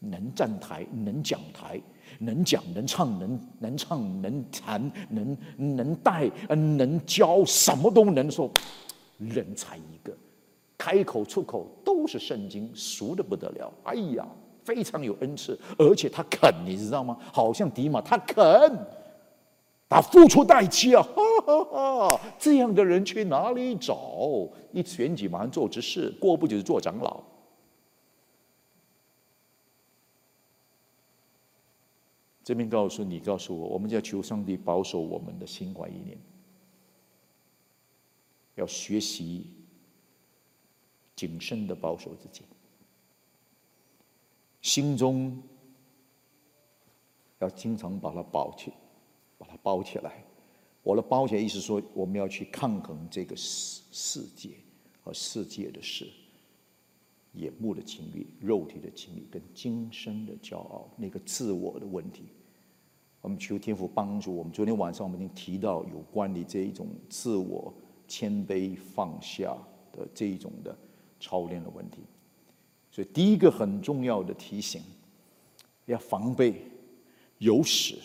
[0.00, 1.80] 能站台，能讲台，
[2.18, 8.50] 能讲，能唱，能能唱，能弹，能能带，能教，什么都能说，
[9.18, 10.12] 人才一个，
[10.76, 13.72] 开口出口都是圣经，熟的不得了。
[13.84, 14.26] 哎呀，
[14.64, 17.16] 非常有恩赐，而且他肯，你知道吗？
[17.32, 18.42] 好像迪马，他肯。
[19.92, 22.20] 他付出代价，哈哈哈！
[22.38, 24.48] 这样的人去哪里找？
[24.72, 27.22] 一选举马上做执事，过不久就做长老。
[32.42, 36.18] 这边告诉你，告诉我，我们要求上帝保守我们的心怀意念，
[38.54, 39.46] 要学习
[41.14, 42.42] 谨慎的保守自己，
[44.62, 45.40] 心中
[47.40, 48.72] 要经常把它保起。
[49.42, 50.24] 把它包起来，
[50.84, 54.50] 我的包起来意思说，我们要去抗衡这个世世界
[55.02, 56.08] 和世界的事，
[57.32, 62.26] 眼目的情欲、肉体的情欲跟今生的骄傲，那个自我的问题，
[63.20, 64.52] 我们求天父帮助我们。
[64.52, 67.74] 昨天晚上我们已经提到有关的这一种自我
[68.06, 69.56] 谦卑放下
[69.90, 70.78] 的这一种的
[71.18, 71.98] 操练的问题，
[72.92, 74.80] 所以第一个很重要的提醒，
[75.86, 76.62] 要防备
[77.38, 77.96] 有始。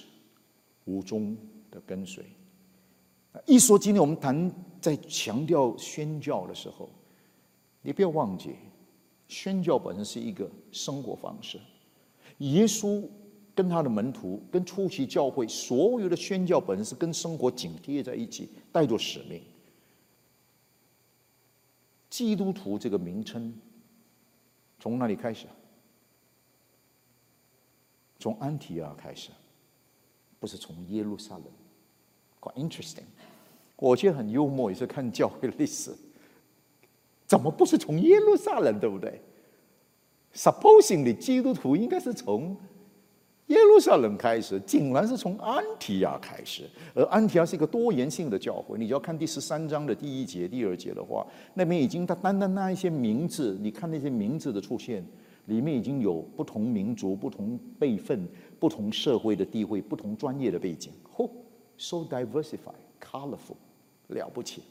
[0.88, 1.38] 无中
[1.70, 2.26] 的跟随，
[3.46, 6.90] 一说今天我们谈在强调宣教的时候，
[7.82, 8.56] 你不要忘记，
[9.28, 11.60] 宣教本身是一个生活方式。
[12.40, 13.06] 耶稣
[13.54, 19.42] 跟他的门徒，跟初期教会所有的宣教本身是跟生活紧贴在一起，带着使命。
[22.10, 23.54] 基督徒这个名称
[24.80, 25.48] 从哪里开始？
[28.20, 29.30] 从安提阿开始，
[30.40, 31.44] 不是从耶路撒冷。
[32.40, 33.04] Quite interesting，
[33.76, 35.92] 我觉得很幽默，也是看教会历史，
[37.26, 39.20] 怎么不是从耶路撒冷，对不对
[40.36, 42.56] ？Supposing 你基督徒应该是从
[43.48, 46.70] 耶路撒冷开始，竟然是从安提亚开始。
[46.94, 51.26] 而安提亚是一个多元性的教会，你要看第十三章的第一节、第二节的话，
[51.56, 55.04] 那边已经他单单那一些名字，你看那些名字的出现。
[55.48, 58.26] 里面已经有不同民族、不同辈分、
[58.60, 60.94] 不同社会的地位、不同专业的背景。
[61.14, 61.30] 嚯
[61.78, 63.58] ，so diversified, colorful，
[64.08, 64.62] 了不起！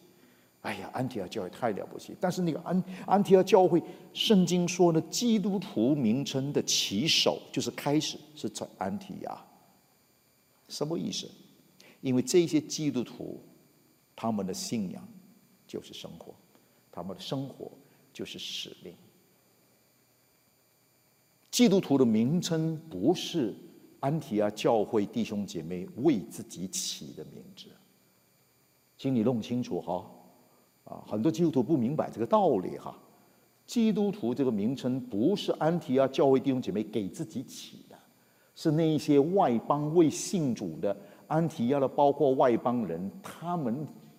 [0.62, 2.14] 哎呀，安提阿教会太了不起。
[2.20, 3.80] 但是那个安安提阿教会，
[4.12, 9.44] 圣经说呢，基督徒名称的起手就是开始是在安提亚。
[10.68, 11.30] 什么意思？
[12.00, 13.40] 因为这些基督徒，
[14.16, 15.06] 他们的信仰
[15.66, 16.34] 就是生活，
[16.90, 17.70] 他们的生活
[18.12, 18.92] 就是使命。
[21.56, 23.56] 基督徒的名称不是
[24.00, 27.68] 安提阿教会弟兄姐妹为自己起的名字，
[28.98, 30.04] 请你弄清楚哈，
[30.84, 32.94] 啊，很多基督徒不明白这个道理哈。
[33.64, 37.96] 基督徒这个名称不是安提阿教会弟兄姐妹给自己起的，
[38.54, 40.94] 是那一些外邦未信主的
[41.26, 43.74] 安提阿的，包括外邦人，他们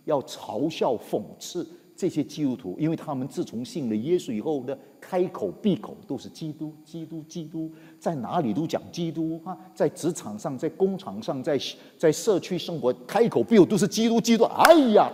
[0.05, 1.69] 要嘲笑讽刺。
[1.97, 11.59] 这些基督徒，因为他们自从信了耶稣以后呢，开口闭口都是基督，基督，基督，在哪里都讲基督啊，在职场上，在工厂上，在
[11.97, 14.43] 在社区生活，开口闭口都是基督，基督。
[14.43, 15.11] 哎呀，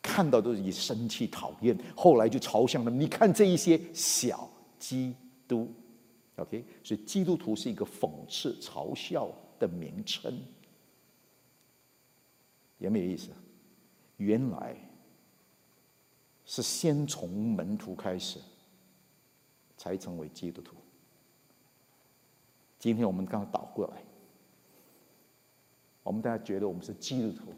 [0.00, 3.00] 看到都是以生气、讨厌，后来就嘲笑他们。
[3.00, 4.48] 你看这一些小
[4.78, 5.12] 基
[5.48, 5.68] 督
[6.36, 10.32] ，OK，所以基督徒是一个讽刺、嘲笑的名称，
[12.78, 13.30] 有没有意思？
[14.18, 14.76] 原来。
[16.46, 18.38] 是先从门徒开始，
[19.76, 20.76] 才成为基督徒。
[22.78, 24.02] 今天我们刚倒过来，
[26.04, 27.52] 我们大家觉得我们是基督徒，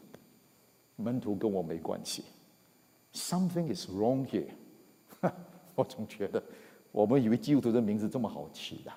[0.95, 2.25] 门徒跟我没关系。
[3.13, 4.49] Something is wrong here。
[5.75, 6.41] 我总觉得，
[6.91, 8.91] 我们以为基督徒的名字这么好起的。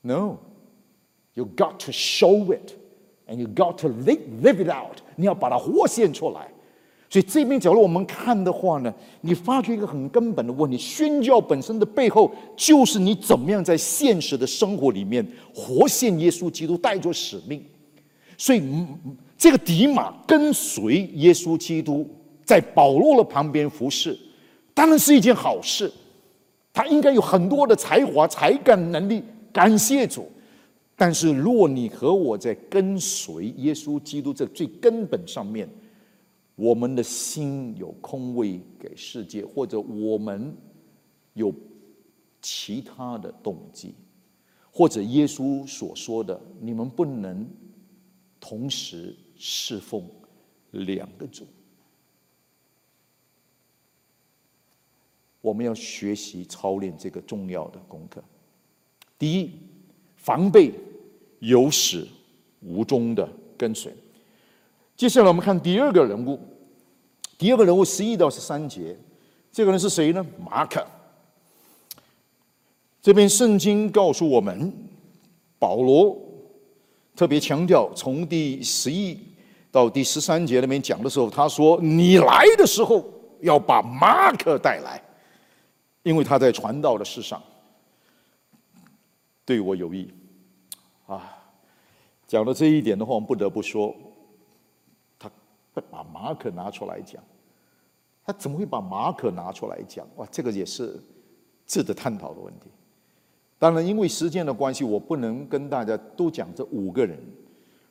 [0.00, 4.98] No，you got to show it，and you got to live live it out。
[5.16, 6.52] 你要把它活现出来。
[7.10, 8.92] 所以这边假如我们看的话呢，
[9.22, 17.64] 你发觉一个很根本的问题：宣教本身的背后，就是你怎么样在现实的生活里面活现耶稣基督，带着使命。
[18.36, 18.62] 所以，
[19.38, 22.06] 这个迪马跟随耶稣基督，
[22.44, 24.16] 在保罗的旁边服侍，
[24.74, 25.90] 当然是一件好事。
[26.72, 29.20] 他应该有很多的才华、才干、能力，
[29.52, 30.30] 感谢主。
[30.94, 35.68] 但是，若你和我在跟随耶稣基督这最根本上面，
[36.58, 40.52] 我们的心有空位给世界，或者我们
[41.34, 41.54] 有
[42.42, 43.94] 其他的动机，
[44.72, 47.48] 或者耶稣所说的，你们不能
[48.40, 50.04] 同时侍奉
[50.72, 51.46] 两个主。
[55.40, 58.20] 我们要学习操练这个重要的功课。
[59.16, 59.52] 第一，
[60.16, 60.74] 防备
[61.38, 62.04] 有始
[62.60, 63.94] 无终的跟随。
[64.98, 66.40] 接下来我们看第二个人物，
[67.38, 68.98] 第二个人物十一到十三节，
[69.52, 70.26] 这个人是谁呢？
[70.44, 70.84] 马可。
[73.00, 74.72] 这边圣经告诉我们，
[75.56, 76.18] 保罗
[77.14, 79.16] 特别强调，从第十一
[79.70, 83.08] 到第十三节那边讲的时候，他说：“你来的时候
[83.40, 85.00] 要把马可带来，
[86.02, 87.40] 因为他在传道的事上
[89.44, 90.12] 对我有益。”
[91.06, 91.38] 啊，
[92.26, 93.94] 讲到这一点的话，我们不得不说。
[95.80, 97.22] 把马可拿出来讲，
[98.24, 100.06] 他怎么会把马可拿出来讲？
[100.16, 101.00] 哇，这个也是
[101.66, 102.68] 值得探讨的问题。
[103.58, 107.18] 当然，因为时间的关系，我不能跟大家都讲这五个人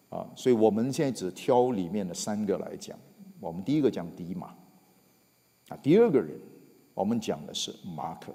[0.09, 2.97] 啊，所以我们现在只挑里面的三个来讲。
[3.39, 4.47] 我们第一个讲迪马
[5.67, 6.39] 啊，第二个人
[6.93, 8.33] 我们讲的是马可。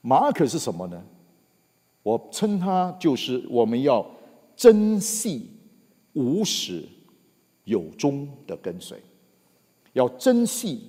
[0.00, 1.02] 马可是什么呢？
[2.02, 4.06] 我称他就是我们要
[4.56, 5.50] 珍惜
[6.14, 6.88] 无始。
[7.70, 8.98] 有终的跟随，
[9.92, 10.80] 要珍惜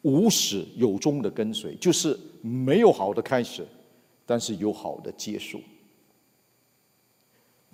[0.00, 3.66] 无始有终的跟随，就是没有好的开始，
[4.24, 5.60] 但是有好的结束。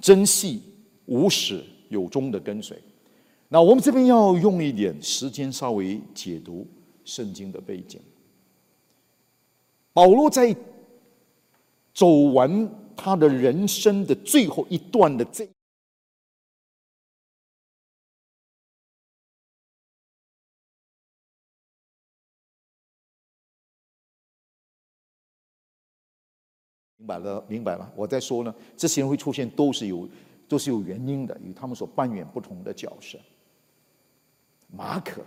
[0.01, 0.61] 珍惜
[1.07, 2.77] 无始有终的跟随，
[3.49, 6.67] 那我们这边要用一点时间稍微解读
[7.05, 8.01] 圣经的背景。
[9.93, 10.57] 保罗在
[11.95, 15.49] 走完他的人生的最后一段的这。
[27.11, 27.93] 白了，明白了。
[27.97, 30.09] 我在说呢，这些人会出现，都是有，
[30.49, 33.19] 都是有原因的，与他们所扮演不同的角色。
[34.69, 35.23] 马可，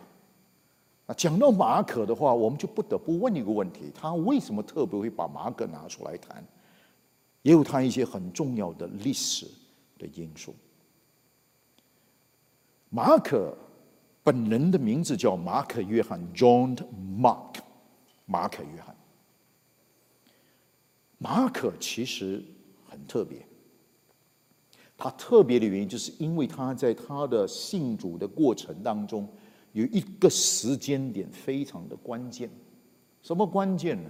[1.05, 6.41] 那讲到马可的话，我们就不得不问一个问题：他为什么特别会把马可拿出来谈？
[7.41, 9.45] 也有他一些很重要的历史
[9.97, 10.55] 的因素。
[12.89, 13.53] 马可
[14.23, 16.77] 本人的名字叫马可·约翰 （John
[17.19, 17.55] Mark），
[18.25, 18.95] 马可·约翰。
[21.23, 22.43] 马可其实
[22.85, 23.47] 很特别，
[24.97, 29.25] 他特别的原因就是因为他在他的信主的过程当中
[29.71, 32.49] 有一个时间点非常的关键，
[33.21, 34.09] 什么关键呢？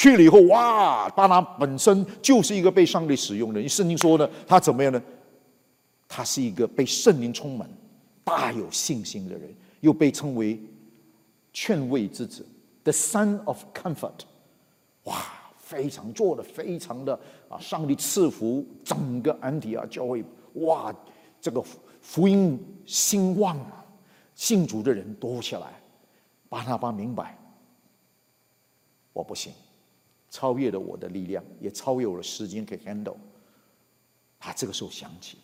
[0.00, 1.10] 去了以后，哇！
[1.10, 3.68] 巴拿本身就是一个被上帝使用的。
[3.68, 5.02] 圣经说呢，他怎么样呢？
[6.08, 7.68] 他是一个被圣灵充满、
[8.24, 10.58] 大有信心的人，又被称为
[11.52, 12.46] 劝慰之子
[12.82, 14.20] ，the son of comfort。
[15.04, 15.22] 哇，
[15.58, 17.12] 非常做的非常的
[17.50, 17.58] 啊！
[17.60, 20.24] 上帝赐福整个安提阿教会，
[20.54, 20.90] 哇！
[21.42, 21.62] 这个
[22.00, 23.84] 福音兴旺啊，
[24.34, 25.78] 信主的人多起来。
[26.48, 27.36] 巴拿巴明白，
[29.12, 29.52] 我不行。
[30.30, 33.16] 超越了我的力量，也超越我的时间可以 handle。
[34.38, 35.36] 他这个时候想起，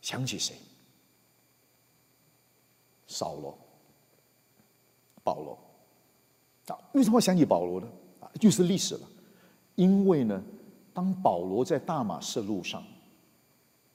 [0.00, 0.56] 想起谁？
[3.06, 3.56] 扫罗、
[5.22, 5.58] 保罗。
[6.66, 7.88] 啊，为什么想起保罗呢？
[8.20, 9.08] 啊，就是历史了。
[9.74, 10.42] 因为呢，
[10.94, 12.82] 当保罗在大马士路上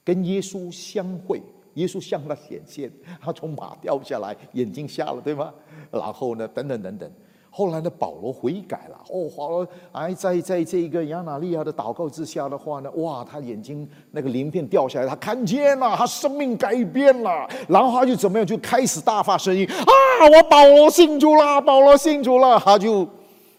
[0.04, 1.42] 跟耶稣相会，
[1.74, 5.52] 耶稣向他显现，他从马掉下来，眼睛瞎了，对吗？
[5.90, 7.12] 然后呢，等等等等。
[7.56, 9.00] 后来呢，保罗悔改了。
[9.08, 17.48] 哦，保罗哎，在在这个亚拿利亚的祷告之下的话呢，哇，他眼睛那个鳞片掉下来，他看见了，他生命改变了。
[17.66, 19.82] 然后他就怎么样，就开始大发声音啊！
[20.30, 22.58] 我保罗信主了，保罗信主了。
[22.58, 23.08] 他就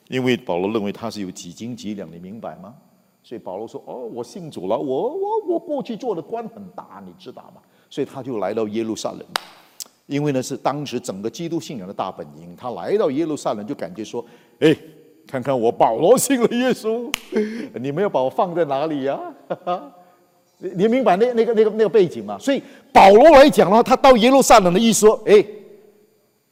[0.09, 2.75] 因为保罗认为他是有几斤几两，你明白吗？
[3.23, 9.21] 所以保罗说：“哦，我信主了，我我我过去做的官很大，你知道吗？”所以他就来到耶路撒冷。
[10.07, 14.25] 因为呢是当时整个基督信仰的大本营，他来到耶路撒冷就感觉说
[14.59, 14.75] ：“哎，
[15.27, 17.11] 看看我保罗信了耶稣，
[17.79, 19.19] 你们要把我放在哪里呀？
[20.59, 22.37] 你 你明白那那个那个那个背景吗？
[22.39, 25.45] 所以保罗来讲的话，他到耶路撒冷的意思说：哎，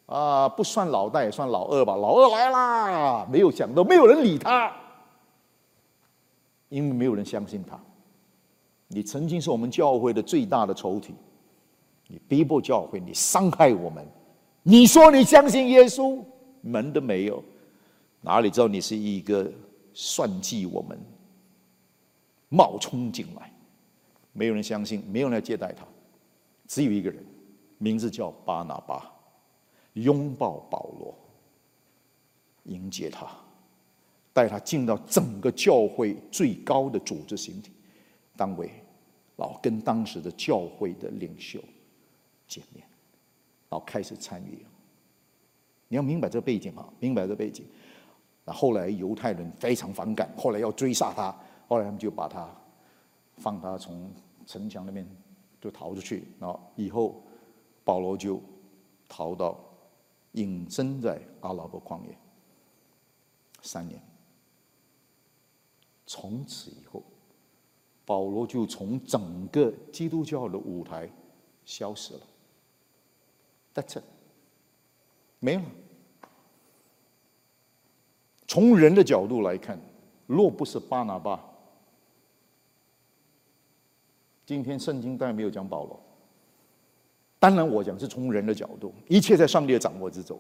[0.05, 3.25] 啊，不算老大也算老二吧，老二来啦！
[3.31, 4.69] 没有想到没有人理他，
[6.67, 7.79] 因为没有人相信他。
[8.89, 11.15] 你曾经是我们教会的最大的仇敌。”
[12.07, 14.05] 你逼迫教会，你伤害我们。
[14.63, 16.23] 你说你相信耶稣，
[16.61, 17.43] 门都没有，
[18.21, 19.51] 哪里知道你是一个
[19.93, 20.99] 算计我们、
[22.49, 23.51] 冒充进来？
[24.33, 25.85] 没有人相信，没有人来接待他，
[26.67, 27.23] 只有一个人，
[27.77, 29.11] 名字叫巴拿巴，
[29.93, 31.15] 拥抱保罗，
[32.63, 33.27] 迎接他，
[34.33, 37.71] 带他进到整个教会最高的组织形体
[38.35, 38.69] 单位，
[39.37, 41.59] 老跟当时的教会的领袖
[42.55, 42.87] 见面，
[43.69, 44.65] 然后开始参与。
[45.87, 47.65] 你要明白这背景啊，明白这背景。
[48.43, 51.35] 那后来犹太人非常反感，后来要追杀他，
[51.67, 52.49] 后来他们就把他
[53.37, 54.11] 放他从
[54.45, 55.07] 城墙那边
[55.59, 56.27] 就逃出去。
[56.39, 57.21] 然后以后
[57.83, 58.41] 保罗就
[59.07, 59.59] 逃到
[60.33, 62.17] 隐身在阿拉伯旷野
[63.61, 64.01] 三年。
[66.07, 67.03] 从此以后，
[68.05, 71.09] 保罗就从整个基督教的舞台
[71.65, 72.21] 消失了。
[73.75, 74.03] That's it，
[75.39, 75.61] 没了。
[78.47, 79.77] 从人的角度来看，
[80.27, 81.43] 若不是巴拿巴，
[84.45, 85.99] 今天圣经当然没有讲保罗。
[87.37, 90.39] 当然，我讲是从人的角度，一切在上帝的掌握之中。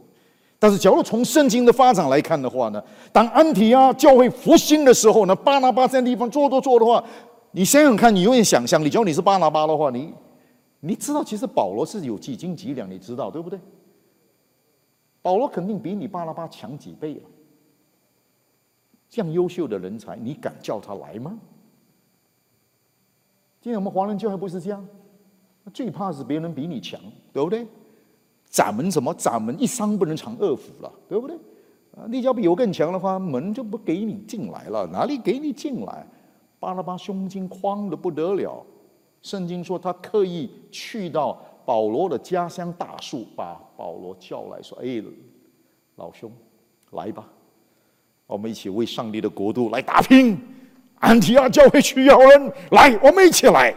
[0.57, 2.81] 但是，假如从圣经的发展来看的话呢，
[3.11, 7.03] 当安提阿教会复兴的时候呢，巴拿巴在地方做做做的话，
[7.51, 8.89] 你想想看，你永远想象你。
[8.89, 10.13] 假如你是巴拿巴的话，你
[10.85, 13.59] 你知道，其实保罗是有几斤几两，你知道对不对？
[15.23, 17.21] 保罗肯定比你巴拉巴强几倍了。
[19.09, 21.39] 这样优秀的人才，你敢叫他来吗？
[23.61, 24.87] 今天我们华人教会不是这样，
[25.73, 27.01] 最怕是别人比你强，
[27.33, 27.65] 对不对？
[28.47, 29.11] 咱们什么？
[29.15, 31.35] 咱们一商不能长二虎了，对不对？
[31.97, 36.05] 啊，你要比我更强的话，门就不给你进来了，哪里给你进来？
[36.59, 38.63] 巴拉巴胸襟宽的不得了，
[39.25, 45.03] 圣经说他刻意去到保罗的家乡大树，把保罗叫来说：“哎，
[45.95, 46.31] 老兄，
[46.91, 47.27] 来吧。”
[48.27, 50.39] 我们一起为上帝的国度来打拼。
[50.99, 53.73] 安提阿教会需要人，来，我们一起来。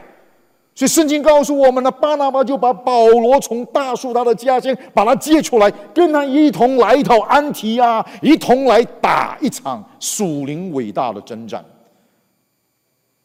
[0.75, 11.65] 所以圣经告诉我们呢，巴拿巴就把保罗从大树他的家乡把他接出来，跟他一同来到安提阿，一同来打一场属灵伟大的征战。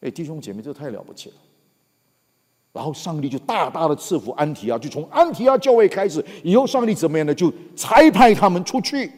[0.00, 1.34] 哎，弟兄姐妹，这太了不起了。
[2.74, 7.32] 然后上帝就大大的赐福安提亚，就从安提亚教会开始，以后上帝怎么样呢？
[7.32, 9.08] 就差派他们出去。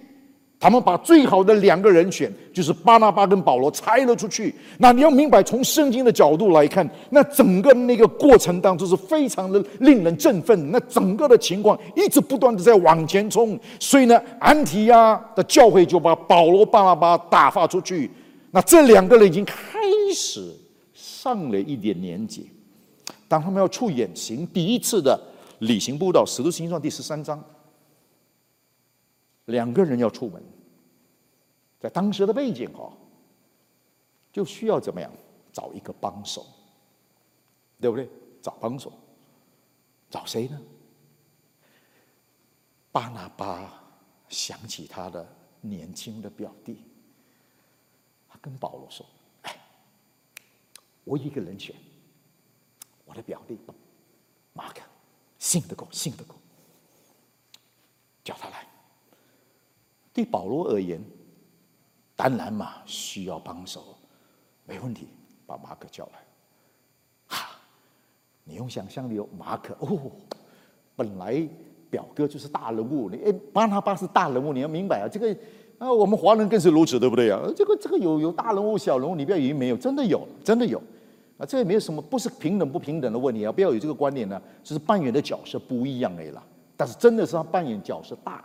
[0.58, 4.54] 他们把最好的两个人选，就是巴拿巴跟保罗拆了出去。
[4.78, 10.70] 那你要明白，从圣经的角度来看，那整个那个过程当中是非常的令人振奋。
[10.70, 18.10] 那整个的情况一直不断的在往前冲，所以呢，安提亚的教会就把保罗、巴拿巴打发出去。
[18.50, 19.56] 那这两个人已经开
[20.14, 20.54] 始
[20.94, 22.48] 上了一点年纪，
[23.28, 25.20] 当他们要出远行，第一次的
[25.60, 27.42] 旅行步道，《使徒行传》第十三章。
[29.46, 30.42] 两个人要出门，
[31.78, 32.92] 在当时的背景哦，
[34.32, 35.08] 就需要怎么样
[35.52, 36.44] 找一个帮手，
[37.80, 38.08] 对不对？
[38.42, 38.92] 找帮手，
[40.10, 40.60] 找谁呢？
[42.90, 43.84] 巴拿巴
[44.28, 45.24] 想起他的
[45.60, 46.82] 年轻的表弟，
[48.28, 49.06] 他跟保罗说
[49.42, 49.56] ：“哎，
[51.04, 51.74] 我一个人选，
[53.06, 53.58] 我的表弟
[54.52, 54.80] 马可，
[55.38, 56.36] 信得过，信得过，
[58.22, 58.66] 叫他来。”
[60.12, 60.98] 对保罗而言，
[62.14, 63.96] 当然嘛，需要帮手，
[64.64, 65.08] 没问题，
[65.46, 66.24] 把马可叫来。
[67.26, 67.58] 哈，
[68.44, 70.10] 你用想象力哦，马可哦，
[70.94, 71.46] 本来
[71.90, 75.36] 表哥就是大人物，你哎，巴拿巴是大人物，你要明白啊，这个
[75.78, 77.42] 啊，我们华人更是如此，对不对啊？
[77.54, 80.82] 这个这个有有大人物、小人物，你不要以为没有，真的有，真的有
[81.38, 86.42] 啊，这也没有什么，不是平等不平等的问题啊，不要有这个观念呢，就是扮演的角色不一样而已啦。
[86.76, 88.44] 但是真的是他扮演角色大，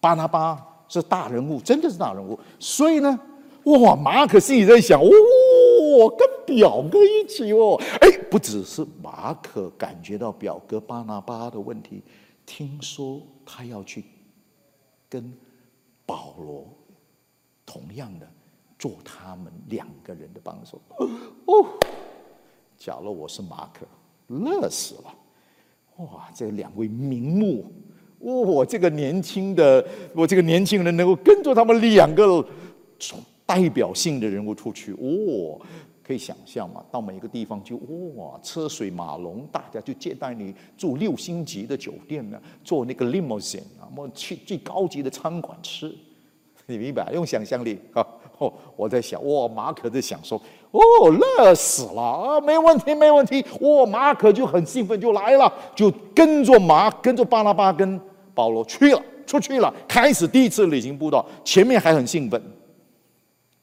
[0.00, 0.68] 巴拿巴。
[0.88, 2.38] 是大人物，真的是大人物。
[2.58, 3.18] 所以呢，
[3.64, 5.08] 哇，马可心里在想，哦，
[6.18, 12.02] 跟表哥一起哦，哎，不只是马可感觉到表哥巴拿巴的问题，
[12.44, 14.04] 听说他要去
[15.08, 15.32] 跟
[16.04, 16.66] 保罗
[17.64, 18.28] 同样的
[18.78, 20.78] 做他们两个人的帮手。
[21.46, 21.66] 哦，
[22.84, 23.86] 假如我是马可，
[24.26, 25.14] 乐死了。
[25.98, 27.64] 哇，这两位名目。
[28.18, 32.44] 我这个年轻的，我这个年轻人能够跟着他们两个
[33.46, 35.60] 代表性的人物出去，哦，
[36.02, 36.84] 可以想象嘛？
[36.90, 37.76] 到每一个地方就
[38.16, 45.94] 哇，车水马龙，大家就接待你住六星级的酒店呢，坐那个 limousine 啊，么去最高级的餐馆吃，
[46.66, 47.12] 你明白？
[47.12, 48.04] 用想象力啊！
[48.38, 50.40] 哦，我在想，哇，马可在想说，
[50.72, 58.00] 哦，乐死了啊，没问题，没问题，哇，马可就很兴奋就来了，就跟着马，跟着巴拉巴跟。
[58.34, 62.42] 保罗去了，出去了，开始第一次旅行步道，前面还很兴奋。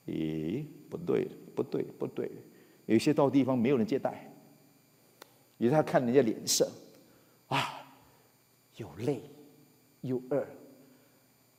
[0.05, 2.31] 咦，不对，不对，不对，
[2.85, 4.31] 有些到地方没有人接待，
[5.57, 6.71] 也是他看人家脸色，
[7.47, 7.81] 啊，
[8.75, 9.19] 又累
[10.01, 10.45] 又饿。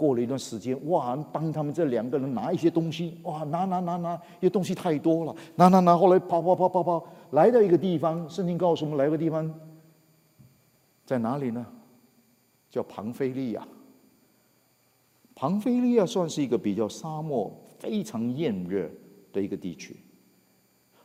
[0.01, 5.95] 过了一段时间，哇，帮他们这两个人拿一些东西，哇，拿拿拿拿，因为东西太多了，拿拿拿。
[5.95, 9.55] 后来跑跑跑跑跑，来到一个地方，圣经告诉我们，来个地方
[11.05, 11.67] 在哪里呢？
[12.71, 13.69] 叫庞菲利亚。
[15.35, 18.91] 庞菲利亚算是一个比较沙漠、非常炎热
[19.35, 19.97] 的一个地区。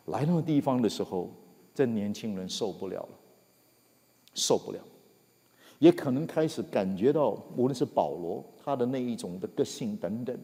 [0.06, 1.30] 来那个地方的时候，
[1.74, 3.10] 这年轻人受不了了，
[4.34, 4.80] 受不了。
[5.86, 10.36] 也可能开始感觉到，无论是保罗他的那一种的个性等等，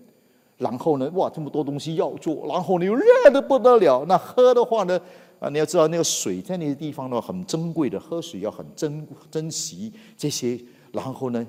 [0.60, 4.06] 然后呢，哇，这么多东西要做，然后呢又热的不得了。
[4.08, 5.02] 那喝的话呢，
[5.40, 10.60] 啊，你要知道那个水在那些地方呢很珍贵的，喝水要很珍珍惜这些。
[10.92, 11.48] 然后呢，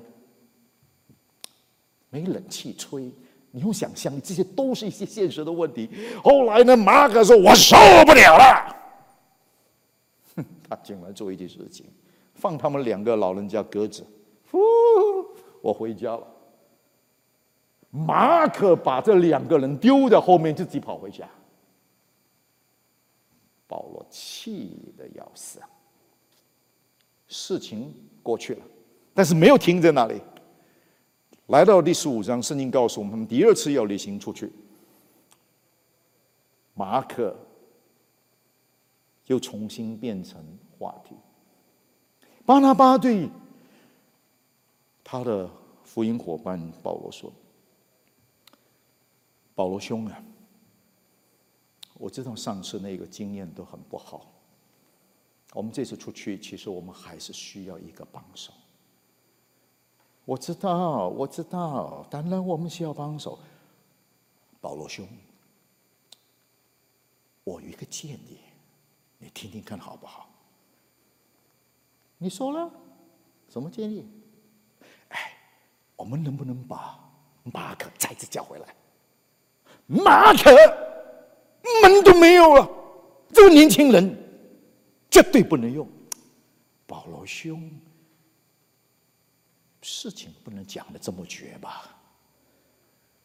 [2.09, 3.11] 没冷气吹，
[3.51, 5.87] 你用想象，这些都是一些现实的问题。
[6.23, 7.75] 后来呢，马可说：“我受
[8.07, 8.75] 不了了。”
[10.35, 11.85] 哼，他竟然做一件事情。
[12.43, 14.05] 放他们两个老人家鸽子，
[14.51, 14.59] 呼，
[15.61, 16.27] 我回家了。
[17.89, 21.25] 马可把这两个人丢在后面，自己跑回家。
[23.65, 25.61] 保罗气得要死。
[27.29, 28.65] 事情过去了，
[29.13, 30.19] 但是没有停在那里。
[31.47, 34.51] 来到第十五章，圣经告诉我们，他们，第二次要旅行出去，
[36.73, 37.33] 马可
[39.27, 40.43] 又重新变成
[40.77, 41.15] 话题。
[42.45, 43.29] 巴拿巴对
[45.01, 45.49] 他的
[45.85, 47.31] 福音伙伴保罗说
[49.55, 50.23] ：“保罗兄啊，
[51.93, 54.29] 我知道上次那个经验都很不好。
[55.53, 58.51] 我们这次出去，其实我们还是需要一个帮手。
[60.25, 63.39] 我知道，我知道，当然我们需要帮手。
[64.59, 65.07] 保罗兄，
[67.45, 68.39] 我有一个建议，
[69.17, 70.29] 你听听看好不好？”
[72.23, 72.71] 你说了
[73.49, 74.07] 什么建议？
[75.09, 75.33] 哎，
[75.97, 76.97] 我们能不能把
[77.43, 78.65] 马可再次叫回来？
[79.87, 80.49] 马可
[81.81, 82.69] 门都没有了，
[83.33, 84.17] 这个年轻人
[85.11, 85.85] 绝对不能用。
[86.87, 87.69] 保罗兄，
[89.81, 91.93] 事情不能讲的这么绝吧？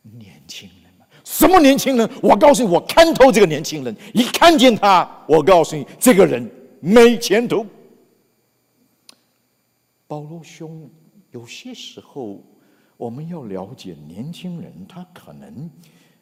[0.03, 2.11] 年轻人嘛，什么年轻人？
[2.21, 7.65] 我告诉你，我看透这个年轻人，一看见他，我告诉你，这个人没前途。
[10.09, 10.91] 保罗兄，
[11.31, 12.43] 有些时候
[12.97, 15.71] 我们要了解年轻人，他可能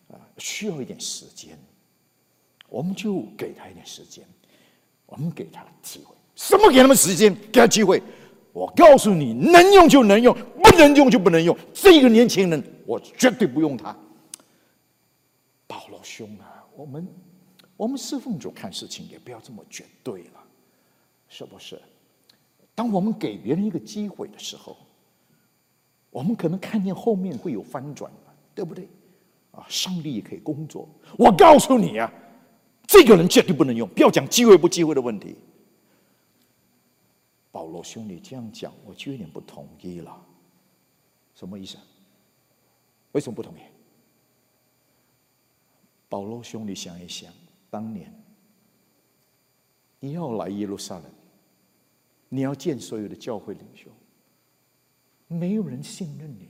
[0.09, 1.57] 啊需要一点时间，
[2.69, 4.27] 我们就给他一点时间，
[5.07, 6.15] 我们给他机会。
[6.35, 7.33] 什么给他们时间？
[7.53, 8.03] 给他机会？
[8.53, 11.57] 我告诉你，能用就能用，不能用就不能用。
[11.73, 13.97] 这个年轻人，我绝对不用他。
[15.67, 17.07] 保罗兄啊，我们
[17.77, 20.43] 我们侍奉主看事情也不要这么绝对了，
[21.29, 21.81] 是不是？
[22.77, 24.77] 当我们给别人一个机会的时候，
[26.11, 28.13] 我们可能看见后面会有翻转
[28.55, 28.89] 对不对？
[29.53, 30.87] 啊，上帝也可以工作。
[31.19, 32.13] 我告诉你啊，
[32.87, 35.35] 这个人绝对不能用，不要讲机会不机会的问题。
[37.51, 40.15] 保罗兄弟这样讲，我就有点不同意了。
[41.35, 41.79] 什么意思？
[43.13, 43.61] 为什么不同意？
[46.11, 47.33] 保罗兄弟想一想，
[47.71, 48.13] 当年
[49.99, 51.05] 你要来耶路撒冷。
[52.29, 53.91] 你要见所有的教会领袖，
[55.29, 56.49] 没有人信任你，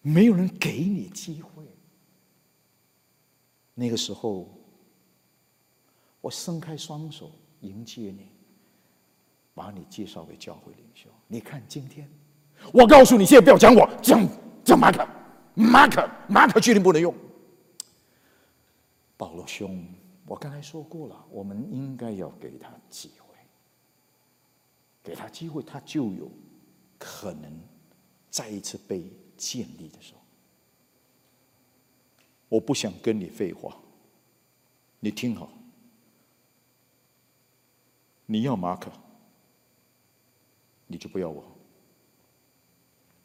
[0.00, 1.64] 没有人给你机会。
[3.74, 4.48] 那个时候，
[6.20, 8.28] 我伸开双手迎接你，
[9.52, 11.10] 把你介绍给教会领袖。
[11.26, 12.08] 你看今天，
[12.72, 14.26] 我告诉你，现在不要讲我，讲
[14.64, 15.06] 讲马可，
[15.54, 17.14] 马可，马可绝对不能用。
[19.16, 19.84] 保罗兄，
[20.26, 23.23] 我刚才说过了，我们应该要给他机会。
[25.04, 26.28] 给他机会，他就有
[26.98, 27.60] 可能
[28.30, 30.20] 再一次被建立的时候。
[32.48, 33.76] 我不想跟你废话，
[35.00, 35.52] 你听好，
[38.26, 38.90] 你要马可，
[40.86, 41.42] 你就不要我；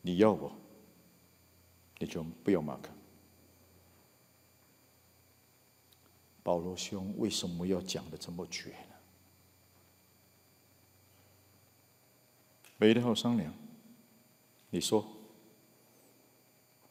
[0.02, 0.52] 你要我，
[2.00, 2.90] 你就不要马可。
[6.44, 8.74] 保罗兄为什么要讲的这么绝？
[12.80, 13.54] 没得好商量。
[14.70, 15.06] 你说，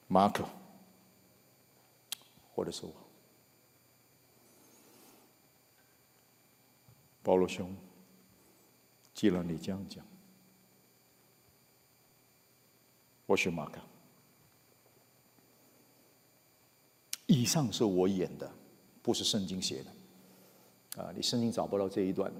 [0.06, 0.44] 马可，
[2.54, 2.92] 或者是我，
[7.22, 7.74] 保罗兄，
[9.14, 10.04] 既然你这样讲，
[13.24, 13.80] 我选马可。
[17.26, 18.50] 以上是我演的，
[19.00, 21.02] 不是圣经写的。
[21.02, 22.30] 啊，你圣经找不到这一段。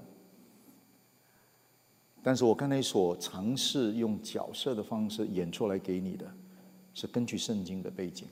[2.21, 6.29] 但是我刚才所尝试用角色的方式演出来给你的，
[6.93, 8.27] 是根据圣经的背景。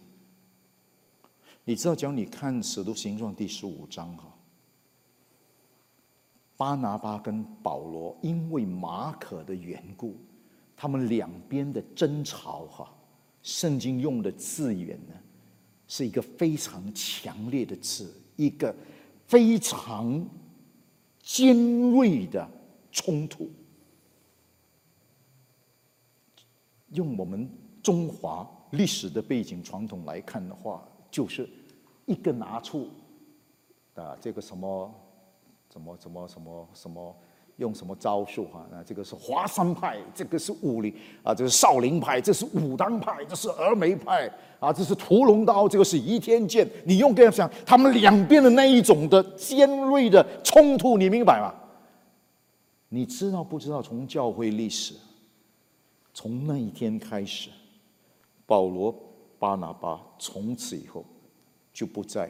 [1.63, 4.33] 你知道，只要你看《使徒行传》第十五章哈，
[6.55, 10.15] 巴拿巴跟保罗因为马可的缘故，
[10.75, 12.93] 他们两边的争吵哈，
[13.41, 15.13] 圣经用的字眼呢，
[15.87, 18.75] 是一个非常强烈的字，一个
[19.25, 20.25] 非常
[21.21, 22.49] 尖锐的
[22.91, 23.49] 冲突。
[26.93, 27.49] 用我们
[27.83, 31.49] 中华历史的背景传统来看的话，就是
[32.05, 32.87] 一个拿出
[33.95, 34.93] 啊，这个什么，
[35.71, 37.15] 什么什么什么什么，
[37.57, 38.65] 用什么招数哈？
[38.71, 46.67] 那这个是华山派，这个是武林啊，这是少林派，这是武当派，这是峨眉派啊，这是屠龙刀，这个是倚天剑。
[46.85, 51.53] 你用这样想，他们两边的那一种的尖锐的冲突，你明白吗？
[52.89, 53.81] 你知道不知道？
[53.81, 54.93] 从教会历史。
[56.17, 57.51] 从那一天开始，
[58.47, 58.91] 保罗、
[59.37, 61.05] 巴拿巴从此以后
[61.71, 62.27] 就不再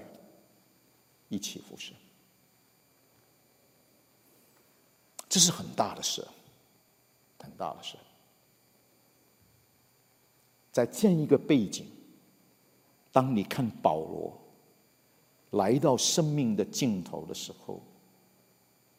[1.30, 1.94] 一起服侍。
[5.30, 6.28] 这是很大的事，
[7.40, 7.96] 很大的事。
[10.70, 11.86] 在这样一个背景，
[13.14, 14.38] 当你看保罗
[15.52, 17.82] 来到生命的尽头的时候，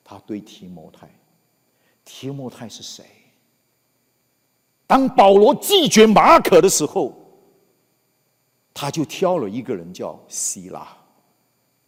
[0.02, 1.10] 他对提摩太，
[2.06, 3.04] 提摩太是谁？
[4.88, 7.14] 当保罗拒绝马可的时候，
[8.74, 10.88] 他就挑了一个人叫希拉。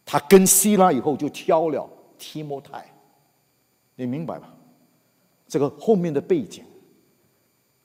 [0.05, 2.85] 他跟希拉以后就挑了提摩太，
[3.95, 4.47] 你明白吗？
[5.47, 6.63] 这个后面的背景，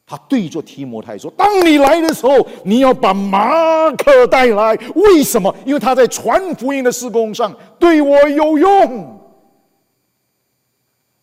[0.05, 4.75] 他对着提摩太说：“当你来的时候，你要把马可带来。
[4.97, 5.55] 为什么？
[5.64, 9.19] 因为他在传福音的施工上对我有用。”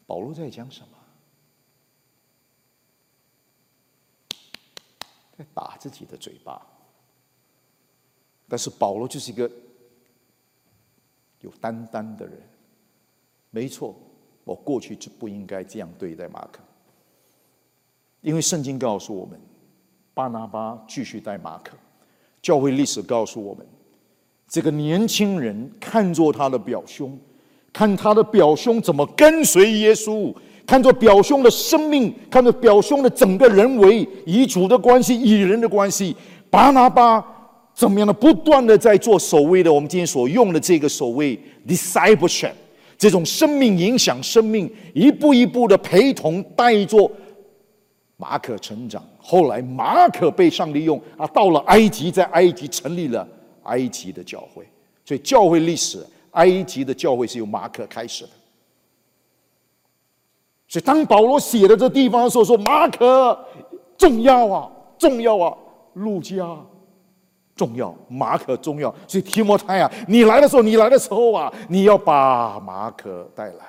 [0.07, 0.87] 保罗在讲什么？
[5.37, 6.61] 在打自己的嘴巴，
[8.47, 9.49] 但是保罗就是一个
[11.41, 12.39] 有担当的人。
[13.49, 13.95] 没错，
[14.43, 16.59] 我过去就不应该这样对待马可，
[18.21, 19.39] 因为圣经告诉我们，
[20.13, 21.77] 巴拿巴继续带马可。
[22.41, 23.65] 教会历史告诉我们，
[24.47, 27.17] 这个年轻人看作他的表兄，
[27.71, 30.35] 看他的表兄怎么跟随耶稣。
[30.65, 36.15] 看作表兄的生命，看作表兄的整个人为与主的关系、与人的关系，
[36.49, 37.23] 巴拿巴
[37.73, 41.37] 怎么样的不断的在做所谓的我们今天所用的这个所谓
[41.67, 42.53] discipleship，
[42.97, 47.11] 这种生命影响生命，一步一步的陪同带着
[48.15, 49.03] 马可成长。
[49.19, 53.27] 后来马可被上帝用啊，到了埃及，在埃及成立了
[53.63, 54.63] 埃及的教会。
[55.03, 58.29] 所以教会历史，埃及的教会是由马可开始的。
[60.73, 63.47] 所以，当保罗写的这地方的时候说马可
[63.95, 65.55] 重要啊，重要啊，
[65.93, 66.49] 路加
[67.55, 68.89] 重要，马可重要。
[69.07, 73.65] 所以提摩太啊，你来的时候，你来的时候啊，你要把马可带来。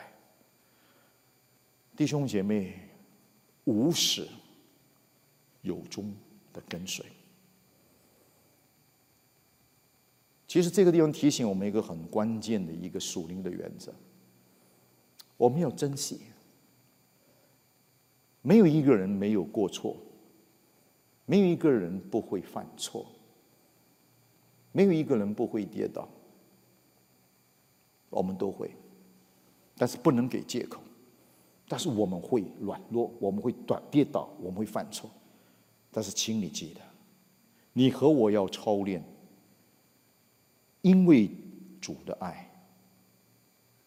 [1.95, 2.73] 弟兄姐妹，
[3.65, 4.27] 无始
[5.61, 6.11] 有终
[6.55, 7.05] 的跟随。
[10.49, 13.93] 其实这个地方提醒我们一个很关键的一个属灵的原则，
[15.37, 16.23] 我们要珍惜。
[18.47, 19.97] 没有一个人没有过错，
[21.25, 23.07] 没有一个人不会犯错，
[24.71, 26.07] 没有一个人不会跌倒，
[28.11, 28.71] 我们都会，
[29.79, 30.79] 但是不能给借口。
[31.67, 35.09] 但是我们会软弱，我们会短跌倒，我们会犯错。
[35.91, 36.83] 但是请你记得，
[37.73, 39.03] 你和我要操练，
[40.83, 41.31] 因为
[41.81, 42.51] 主的爱，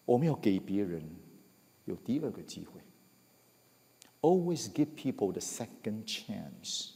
[0.04, 1.00] 我们要给别人
[1.84, 2.80] 有第二个机会。
[4.20, 6.90] Always give people the second chance。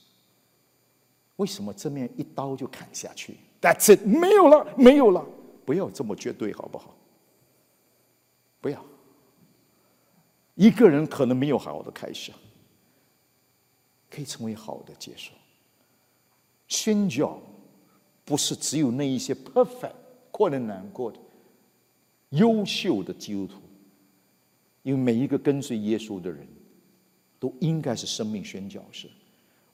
[1.36, 5.24] 为什么这面一刀就砍下去？That's it，没有了，没有了。
[5.64, 6.96] 不要这么绝对，好不好？
[8.60, 8.84] 不要。
[10.56, 12.32] 一个人可能没有好的开始，
[14.10, 15.32] 可以成为好的结束。
[16.66, 17.40] 宣教
[18.24, 19.94] 不是只有那一些 perfect、
[20.30, 21.18] 困难难过的、
[22.30, 23.60] 优秀的基督徒，
[24.82, 26.46] 因为每一个跟随耶稣的人。
[27.42, 29.08] 都应该是生命宣教士。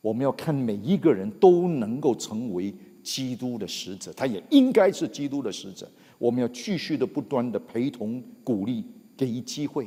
[0.00, 5.86] 我们要看每一个人都能够成为基督的使者，他也应该是基督的使者。
[6.16, 9.86] 我们要继续的不断的陪同、鼓励、给予机会、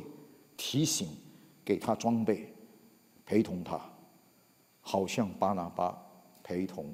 [0.56, 1.08] 提醒，
[1.64, 2.54] 给他装备，
[3.26, 3.80] 陪同他，
[4.80, 6.00] 好像巴拿巴
[6.40, 6.86] 陪同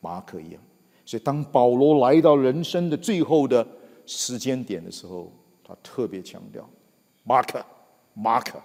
[0.00, 0.62] 马可一样。
[1.04, 3.66] 所以，当保罗来到人生的最后的
[4.06, 5.30] 时间点的时候，
[5.62, 6.66] 他特别强调：
[7.22, 7.62] 马可，
[8.14, 8.58] 马可。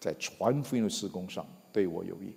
[0.00, 2.34] 在传福音的施工上对我有益。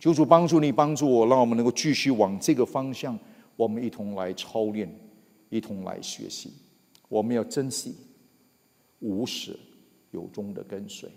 [0.00, 3.16] 求主帮助你，帮助我，让我们能够继续往这个方向，
[3.54, 4.92] 我们一同来操练，
[5.48, 6.54] 一同来学习。
[7.08, 7.94] 我们要珍惜，
[8.98, 9.56] 无始
[10.10, 11.08] 有终的跟随。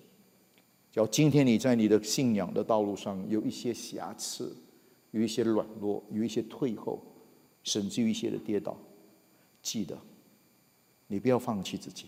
[0.91, 4.55] 只要今天你在你的信仰的道路上有一些瑕疵，
[5.11, 7.01] 有一些软弱，有一些退后，
[7.63, 8.77] 甚至于一些的跌倒，
[9.61, 9.97] 记得，
[11.07, 12.05] 你不要放弃自己。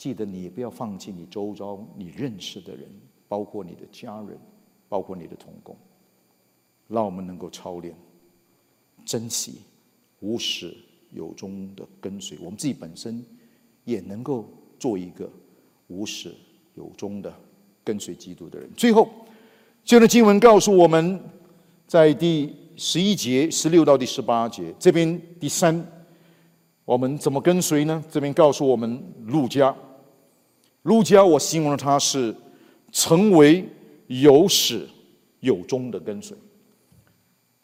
[0.00, 2.88] 记得你也不要放弃你周遭你认识的人，
[3.28, 4.38] 包括你的家人，
[4.88, 5.76] 包括你的同工，
[6.88, 7.94] 让我们能够操练，
[9.04, 9.60] 珍惜，
[10.20, 10.74] 无始。
[11.12, 13.20] 有终的跟随，我们自己本身
[13.82, 14.48] 也能够
[14.78, 15.28] 做一个
[15.88, 16.32] 无始
[16.76, 17.34] 有终的
[17.82, 18.70] 跟随基督的人。
[18.76, 19.08] 最后，
[19.84, 21.20] 这段经文告诉我们，
[21.84, 25.84] 在第十一节十六到第十八节这边第三，
[26.84, 28.04] 我们怎么跟随呢？
[28.08, 29.74] 这边告诉我们，路加，
[30.82, 32.34] 路加，我形容他是
[32.92, 33.64] 成为
[34.06, 34.86] 有始
[35.40, 36.36] 有终的跟随。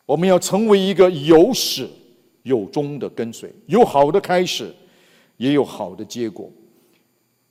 [0.05, 1.89] 我们要成为一个有始。
[2.47, 4.73] 有终的跟随，有好的开始，
[5.37, 6.49] 也有好的结果。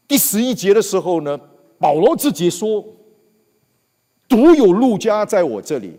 [0.07, 1.37] 第十一节的时候呢，
[1.77, 2.81] 保罗自己说
[4.29, 5.91] ：“独有路加在我这里，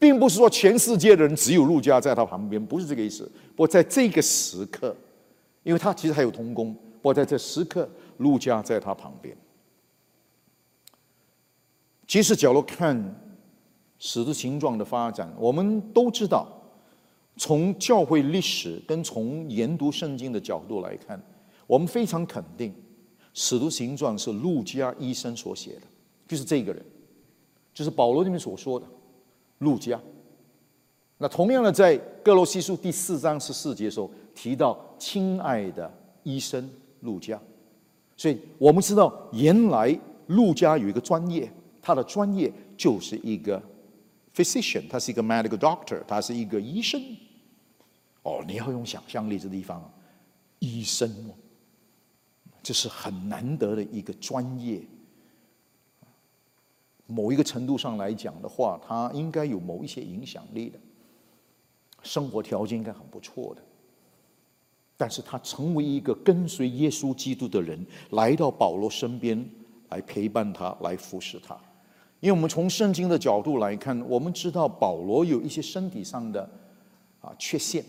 [0.00, 3.22] 并不是说全世界的人只有路加在他旁边，不是这个意思。
[3.54, 4.96] 不过在这个时刻，
[5.62, 7.88] 因为他其实还有同工，不过在这时刻，
[8.20, 9.36] 路加在他旁边。
[12.06, 12.96] 其实，假如看
[13.98, 16.46] 使徒形状的发展，我们都知道。”
[17.36, 21.18] 从教会历史跟从研读圣经的角度来看，
[21.66, 22.70] 我们非常肯定，
[23.32, 25.82] 《使徒行传》是路加医生所写的，
[26.28, 26.84] 就是这个人，
[27.72, 28.84] 就是保罗这边所说的
[29.58, 29.98] 路加。
[31.16, 35.90] 那同样的，在哥罗西书第四章十四节的时候提到“亲爱的
[36.24, 36.68] 医生
[37.00, 37.40] 路加”，
[38.20, 41.50] 所以我们知道，原来陆家有一个专业，
[41.80, 43.58] 他的专业就是一个
[44.34, 47.00] physician，他是一个 medical doctor，他是一个医生。
[48.22, 49.90] 哦，你要用想象力，这地方，
[50.58, 51.32] 医生哦，
[52.62, 54.82] 这是很难得的一个专业。
[57.06, 60.78] 某一个程度上来讲的话，他应该有某一些影响力的，
[62.02, 63.62] 生活条件应该很不错的。
[65.00, 69.42] 但是他成为一个跟随耶稣基督的人，来到保罗身边
[69.88, 71.58] 来陪伴他，来服侍他。
[72.20, 76.42] 因为我们从圣经的角度来看，我们知道保罗有一些身体上的
[77.22, 77.82] 啊缺陷。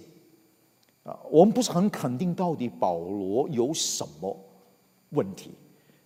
[1.04, 4.40] 啊，我们不是很肯定到底保罗有什么
[5.10, 5.52] 问题，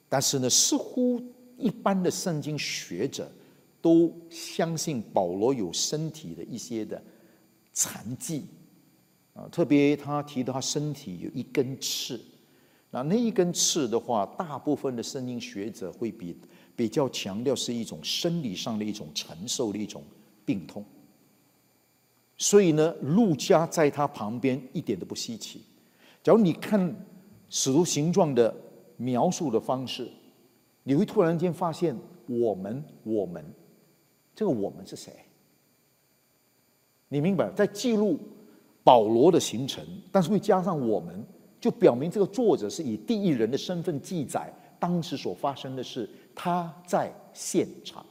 [0.09, 1.21] 但是呢，似乎
[1.55, 3.31] 一般的圣经学者
[3.79, 6.99] 都相信保罗有身体的一些的
[7.73, 8.45] 残疾
[9.35, 12.19] 啊，特别他提到他身体有一根刺，
[12.89, 16.35] 那那一根刺的话，大部分的圣经学者会比
[16.73, 20.01] 比较强调是一种生理上的一种承受的一种
[20.45, 20.83] 病痛。
[22.37, 25.61] 所以呢，路加在他旁边一点都不稀奇。
[26.23, 26.89] 假如你看
[27.49, 28.55] 《使徒行状》的
[28.97, 30.09] 描述的方式，
[30.83, 31.93] 你会突然间发现，
[32.25, 33.43] 我们，我们，
[34.33, 35.13] 这个我们是谁？
[37.09, 38.17] 你明白，在记录
[38.85, 39.83] 保罗的行程，
[40.13, 41.21] 但是会加上我们，
[41.59, 48.05] 就表明这个作者是以第一人的身份记载当时所发生的事，他在现场。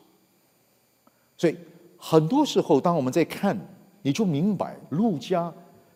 [1.38, 1.56] 所以
[1.96, 3.58] 很多时候，当我们在看。
[4.06, 5.50] 你就明白，路加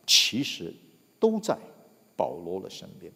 [0.07, 0.75] 其实
[1.21, 1.55] 都在
[2.17, 3.13] 保罗的身边，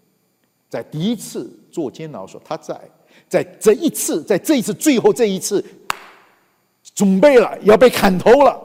[0.68, 2.78] 在第一次做监牢时候他在，
[3.26, 5.64] 在这一次，在这一次最后这一次，
[6.94, 8.62] 准备了要被砍头了，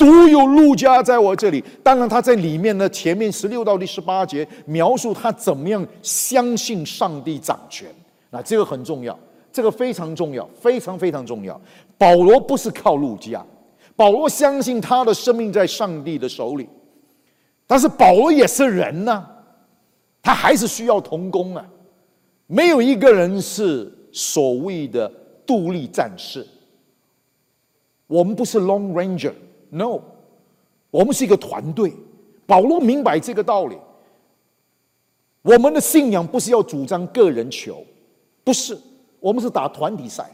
[0.00, 1.62] 独有路加在我这里。
[1.82, 7.86] 当然他在里面呢，前面十六到第十八节描述他怎么样相信上帝掌权，
[8.30, 9.16] 那这个很重要，
[9.52, 11.60] 这个非常重要，非常非常重要。
[11.98, 13.44] 保罗不是靠路加。
[13.94, 16.66] 保罗相信他的生命在上帝的手里，
[17.66, 19.22] 但是保罗也是人呐，
[20.22, 21.62] 他还是需要同工啊。
[22.46, 25.12] 没有一个人是所谓的
[25.46, 26.46] 独立战士，
[28.06, 29.34] 我们不是 Long Ranger
[29.70, 30.00] No，
[30.90, 31.92] 我们是一个团队。
[32.46, 33.78] 保罗明白这个道理，
[35.42, 37.84] 我们的信仰不是要主张个人球，
[38.42, 38.76] 不是，
[39.20, 40.28] 我们是打团体赛。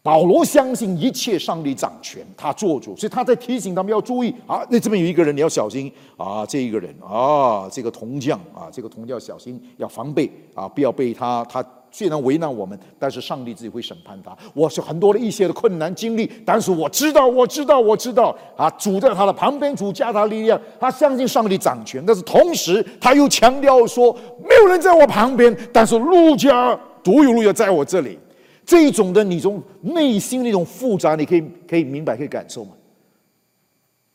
[0.00, 4.64] 保罗相信一切上帝掌权，他做主，所以他在提醒他们要注意啊。
[4.70, 6.46] 那这边有一个人，你要小心啊。
[6.46, 11.42] 这一个人啊，这个铜匠啊，这个铜匠小心要防备啊，不要被他。
[11.46, 11.64] 他
[11.94, 14.36] 虽然为难我们，但是上帝自己会审判他。
[14.52, 18.68] 我是很多的一些的困难经历，但是我知道，我知道，我知道啊。
[18.70, 22.02] 主在他的旁边，主加他力量，他相信上帝掌权。
[22.04, 28.18] 但是同时，他又强调说，没有人在我旁边，但是路加独有路要在我这里。
[28.66, 32.72] 这种的，你从内心那种复杂，你可以可以明白，可以感受吗？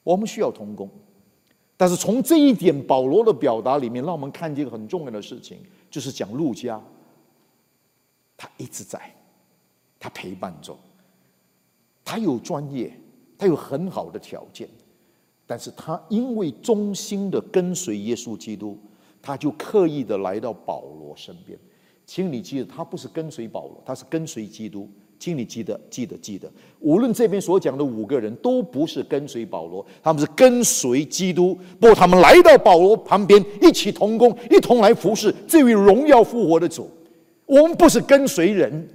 [0.04, 0.90] 我们需要同工，
[1.78, 5.60] 但是从这一点保罗的表达里面，让我们看见很重要的事情，
[5.90, 6.82] 就是讲路加，
[8.42, 9.14] 他一直在，
[10.00, 10.74] 他陪伴着，
[12.06, 12.98] 他有专业，
[13.38, 14.70] 他有很好的条件，
[15.46, 18.80] 但是他因为忠心的跟随耶稣基督，
[19.22, 21.60] 他就刻意的来到保罗身边。
[22.06, 24.90] 请你记得，他不是跟随保罗，他是跟随基督。
[25.20, 26.50] 请你记得，记得，记得。
[26.80, 31.54] 无论这边所讲的五个人都不是跟随保罗，他们是跟随基督。
[31.78, 36.90] 不过，他们来到保罗旁边，一起同工，一同来服侍这位荣耀复活的主。
[37.50, 38.88] 我们不是跟随人，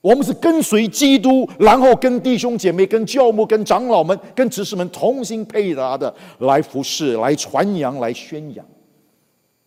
[0.00, 8.64] 我们是跟随基督，然后跟弟兄姐妹、跟教牧、跟长老们、跟执事们同心配搭的来服侍、来传扬、来宣扬。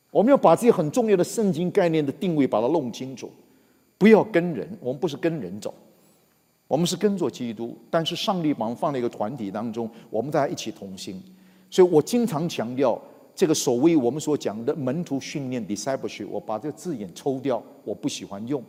[0.09, 3.29] 我们要把这些很重要的圣经概念的定位把它弄清楚，
[3.97, 5.73] 不要跟人，我们不是跟人走，
[6.65, 7.77] 我们是跟着基督。
[7.91, 11.21] 但是上帝把我们放在一个团体当中，我们大家一起同心。
[11.69, 12.99] 所以我经常强调
[13.37, 18.63] 这个所谓我们所讲的门徒训练 （discipleship），我把这个字眼抽掉，我不喜欢用。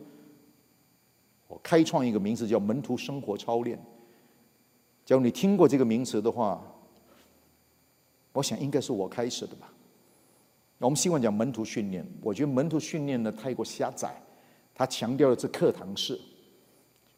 [1.47, 3.83] 我开创一个名词叫门徒生活操练。
[5.03, 6.63] 假如你听过这个名词的话，
[8.31, 9.73] 我想应该是我开始的吧。
[10.77, 14.21] 我们希望讲门徒训练，我觉得门徒训练呢太过狭窄，
[14.75, 16.21] 他强调的是课堂式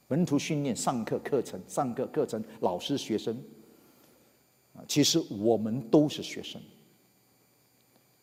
[0.07, 3.37] 门徒训练，上课课程，上课课程，老师学生
[4.73, 6.61] 啊，其实我们都是学生，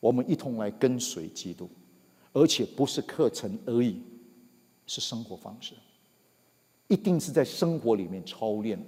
[0.00, 1.68] 我们一同来跟随基督，
[2.32, 4.00] 而且不是课程而已，
[4.86, 5.74] 是生活方式，
[6.86, 8.78] 一定是在生活里面操练，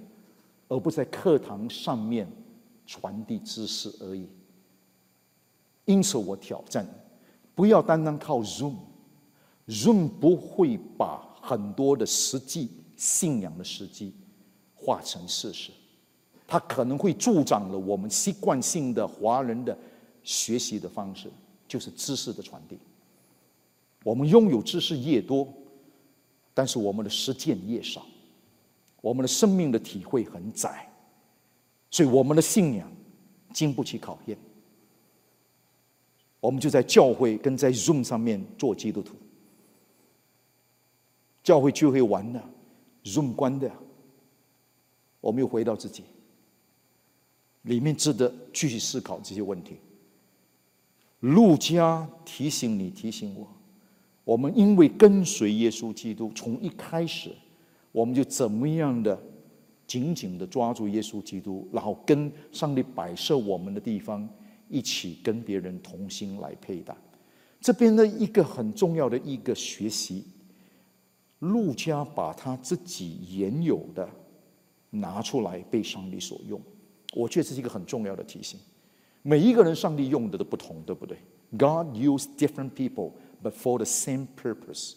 [0.69, 2.27] 而不在课堂上面
[2.85, 4.25] 传递知识而已。
[5.85, 6.87] 因此，我挑战，
[7.53, 14.13] 不要单单靠 Zoom，Zoom 不会把很多的实际信仰的实际
[14.75, 15.71] 化成事实，
[16.47, 19.77] 它可能会助长了我们习惯性的华人的
[20.23, 21.31] 学习的方式，
[21.67, 22.77] 就是知识的传递。
[24.03, 25.47] 我们拥有知识越多，
[26.53, 28.05] 但是我们的实践越少，
[29.01, 30.91] 我们的生命的体会很窄，
[31.89, 32.91] 所以我们的信仰
[33.53, 34.37] 经不起考验。
[36.39, 39.15] 我们就在教会跟在 Zoom 上面做基督徒，
[41.43, 42.49] 教会聚会完了
[43.03, 43.71] ，Zoom 关的，
[45.19, 46.03] 我们又回到自己，
[47.61, 49.77] 里面值得继续思考这些问题。
[51.21, 53.47] 路加提醒你，提醒我，
[54.23, 57.31] 我们因为跟随耶稣基督，从一开始，
[57.91, 59.19] 我们就怎么样的
[59.87, 64.29] 紧紧的抓住耶稣基督，然后跟上帝摆设我们的地方。
[64.73, 66.95] 一起跟别人同心来配搭，
[67.59, 70.23] 这边的一个很重要的一个学习，
[71.39, 74.07] 陆家把他自己原有的
[74.89, 76.57] 拿出来被上帝所用，
[77.13, 78.57] 我觉得这是一个很重要的提醒。
[79.21, 81.17] 每一个人上帝用的都不同，对不对
[81.51, 84.93] ？God used different people, but for the same purpose,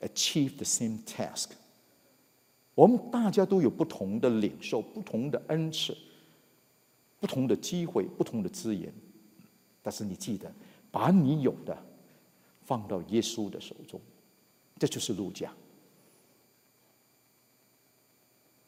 [0.00, 1.50] achieve the same task。
[2.74, 5.96] 我们大家都有不同的领受，不同的恩赐。
[7.18, 8.90] 不同的机会，不同的资源，
[9.82, 10.50] 但是你记得，
[10.90, 11.76] 把你有的
[12.64, 14.00] 放到耶稣的手中，
[14.78, 15.52] 这就是路加。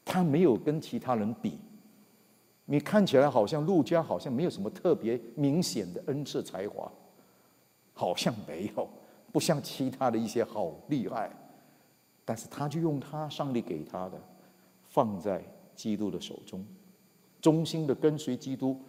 [0.05, 1.57] 他没有跟其他人比，
[2.65, 6.91] 你看起来好像陆家好像没有什么特别明显的恩赐才华，
[7.93, 8.87] 好像没有，
[9.31, 11.31] 不像其他的一些好厉害，
[12.23, 14.21] 但是他就用他上帝给他的，
[14.89, 15.43] 放在
[15.75, 16.65] 基督的手中。
[17.41, 18.79] 忠心的跟随基督，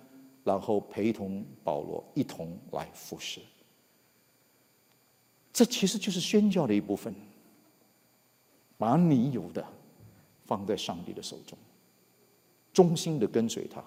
[0.45, 3.41] 然后陪同保罗一同来服侍。
[5.53, 7.15] 这其实就是宣教的一部分。
[8.77, 9.65] 把你有的
[10.45, 11.57] 放在上帝的手中，
[12.75, 13.83] 忠心的跟随他，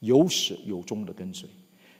[0.00, 1.48] 有始有终的跟随。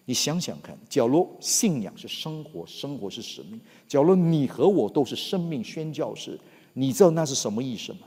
[0.04, 6.38] 你想想看，假如信仰是生活，生活是使命；假如你和我都是生命宣教士，
[6.72, 8.00] 你知道那是什么意思吗？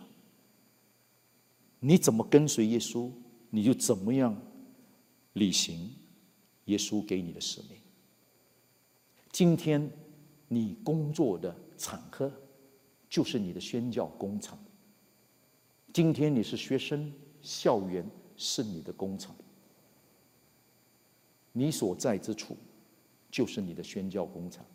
[1.79, 3.09] 你怎么跟随耶稣？
[3.49, 4.35] 你就怎么样
[5.33, 5.89] 履行
[6.65, 7.77] 耶稣给你的使命？
[9.31, 9.89] 今天
[10.47, 12.31] 你工作的场合
[13.09, 14.57] 就是你的宣教工厂。
[15.93, 17.11] 今天你是学生，
[17.41, 18.05] 校园
[18.35, 19.35] 是你的工厂。
[21.51, 22.55] 你所在之处
[23.29, 24.65] 就是你的宣教工厂。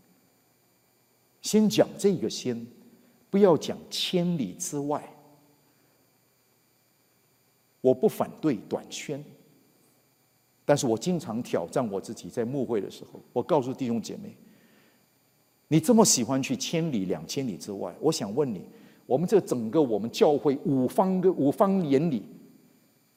[1.43, 2.67] 先讲这个先，
[3.31, 5.13] 不要讲千里之外。
[7.81, 9.25] 我不反对短宣，
[10.65, 12.29] 但是我经常挑战我自己。
[12.29, 14.37] 在牧会的时候，我告诉弟兄姐妹，
[15.69, 18.67] 你这么喜欢去千里两千里之外，我想问你，
[19.07, 22.25] 我们这整个我们教会五方个五方眼里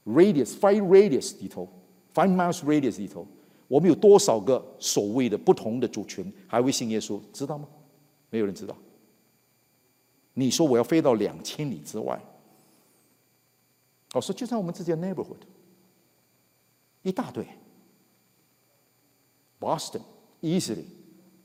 [0.10, 1.68] ，radius five radius 里头
[2.14, 3.26] ，five miles radius 里头，
[3.68, 7.20] 我们有多少个所谓的不同的族群还会信耶稣？
[7.32, 7.68] 知道吗？
[8.30, 8.76] 没有人知道。
[10.34, 12.20] 你说我要飞到两千里之外，
[14.14, 15.42] 我说就在我们自己的 neighborhood，
[17.02, 17.46] 一大堆
[19.60, 20.02] ，Boston
[20.42, 20.86] easily。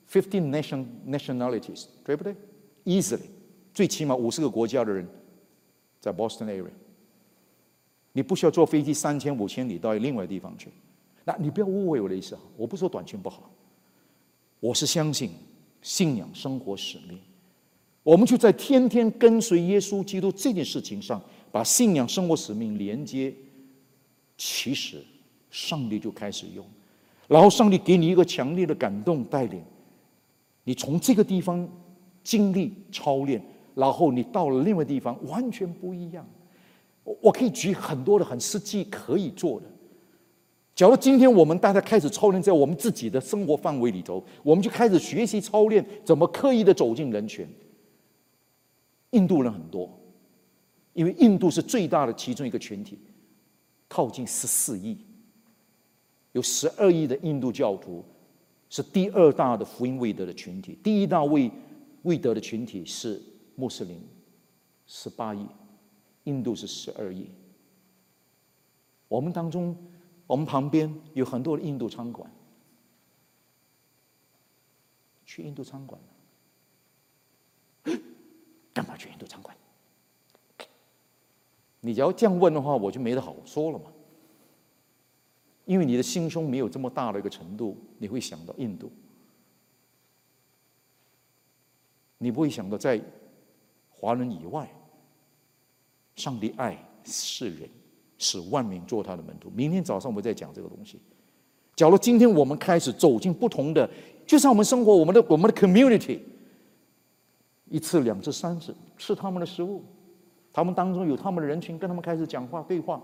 [0.07, 2.37] Fifteen nation nationalities，对不对
[2.85, 3.27] ？Easily，
[3.73, 5.09] 最起码五十个国家的人
[5.99, 6.71] 在 Boston area。
[8.15, 10.71] 你不需要坐飞机三千五千里到另外地方去。
[11.25, 12.41] 那你不要误会我的意思啊！
[12.57, 13.51] 我不说短裙不好，
[14.61, 15.31] 我是相信
[15.83, 17.19] 信仰、生活、使命。
[18.03, 21.21] 我们就在天天跟随耶稣基督这件事情上，
[21.51, 23.35] 把信仰、生活、使命连接。
[24.37, 25.03] 其实
[25.51, 26.65] 上帝就开始用，
[27.27, 29.63] 然后上帝给你一个强烈的感动带领。
[30.65, 31.69] 你从这个地方
[32.23, 33.43] 经历操练，
[33.75, 36.27] 然后你到了另外地方，完全不一样。
[37.05, 39.67] 我我可以举很多的很实际可以做的。
[40.75, 47.47] 假如今天我们大家开始操练在我们自己的生活范围里头，我们就开始学习操练怎么刻意的走进人群。
[49.11, 49.89] 印度人很多，
[50.93, 52.99] 因为印度是最大的其中一个群体，
[53.87, 54.99] 靠近十四亿，
[56.33, 58.05] 有十二亿的印度教徒。
[58.71, 61.49] 是第二大的福音未得的群体，第一大未
[62.03, 63.23] 未得的群体是
[63.55, 64.01] 穆斯林，
[64.85, 65.47] 十八亿，
[66.25, 67.31] 印度是十二亿。
[69.09, 69.77] 我们当中，
[70.27, 72.31] 我们旁边有很多的印度餐馆，
[75.25, 76.01] 去印度餐馆，
[78.73, 79.57] 干嘛去印度餐馆？
[81.81, 83.93] 你只要这样问的话，我就没得好说了嘛。
[85.67, 88.91] 因为你的心胸没有这么大的一个程度，你会想到印度，
[92.19, 93.01] 你不会想到在
[93.91, 94.71] 华人以外，
[96.17, 97.69] 上帝爱世人，
[98.19, 99.51] 使万民做他的门徒。
[99.55, 101.01] 明天早上我们再讲这个东西。
[101.77, 103.89] 假如今天我们开始走进不同的，
[104.27, 106.21] 就像我们生活，我们的我们的 community，
[107.69, 109.83] 一次、两次、三次吃他们的食物，
[110.53, 113.03] 他们当中有他们的人群，跟他们开始讲话对话。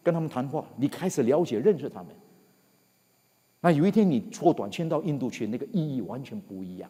[0.00, 2.14] 跟他们谈话，你开始了解、认识他们。
[3.60, 6.88] 那有一天你坐短签到印度去，那个意义完全不一样。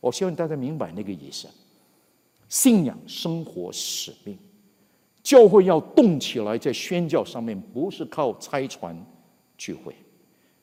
[0.00, 1.48] 我希望大家明白那个意思：
[2.54, 4.38] 信仰、生活、使命，
[5.24, 8.96] 教会要动起来，在宣教上面，不是靠拆船
[9.58, 9.92] 聚会，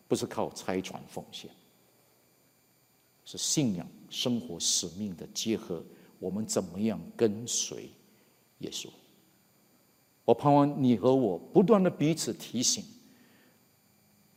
[0.08, 1.52] 不是靠拆船奉献，
[3.26, 5.84] 是信仰、生活、使命的结合。
[6.18, 7.90] 我们怎么样跟随
[8.60, 8.88] 耶稣？
[10.24, 12.86] 我盼望你和我不断的彼此提醒，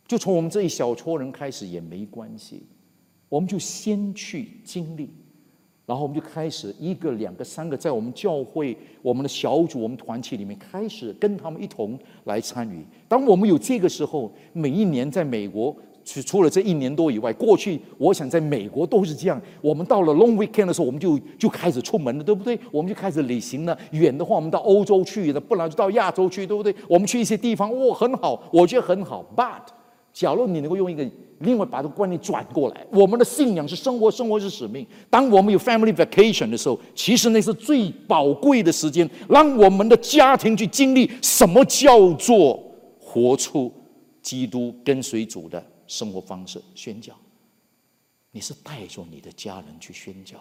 [0.09, 2.67] 就从我们这一小撮人开始也没关系，
[3.29, 5.09] 我们就先去经历，
[5.87, 12.85] 然后我们就开始一个、两个、三个，在我们教会、我们的小组、我们团体里面开始跟他们一同来参与。
[13.07, 15.75] 当我们有这个时候，每一年在美国。
[16.07, 19.41] 除除了这一年多以外，过去我想在美国都是这样。
[19.63, 22.61] 我们到了 Long Weekend 的时候，我们就就开始出门了，对不对？
[22.71, 23.75] 我们就开始旅行了。
[23.93, 26.75] 远的话，我们到欧洲去的，不然就到亚洲去，对不对？
[26.91, 29.25] 我们去一些地方，哇，很好，我觉得很好。
[29.35, 29.63] But，
[30.15, 31.07] 假如你能够用一个
[31.41, 34.87] 另外把这个观念转过来，我们的信仰是生活，生活是使命。
[35.11, 42.59] 当我们有 Family Vacation 的时候，其实那是最宝贵的时间，让我们的家庭去经历什么叫做
[42.99, 43.71] 活出
[44.23, 45.63] 基督跟随主的。
[45.87, 47.13] 生活方式宣教，
[48.31, 50.39] 你是带着你的家人去宣教，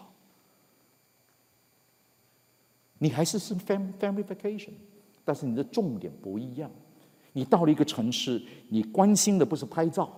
[2.98, 4.70] 你还是是 family family vacation，
[5.26, 6.72] 但是你的重点不一样。
[7.34, 10.10] 你到了一个城市，你关心的不是拍照，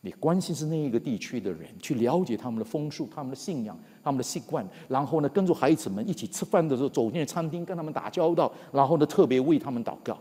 [0.00, 10.18] 你关心是那一个地区的人，去了解他们的风俗、他们的信仰、他们的习惯，然后呢，跟着孩子们一起吃饭的时候走进餐厅，跟他们打交道，然后呢，特别为他们祷告。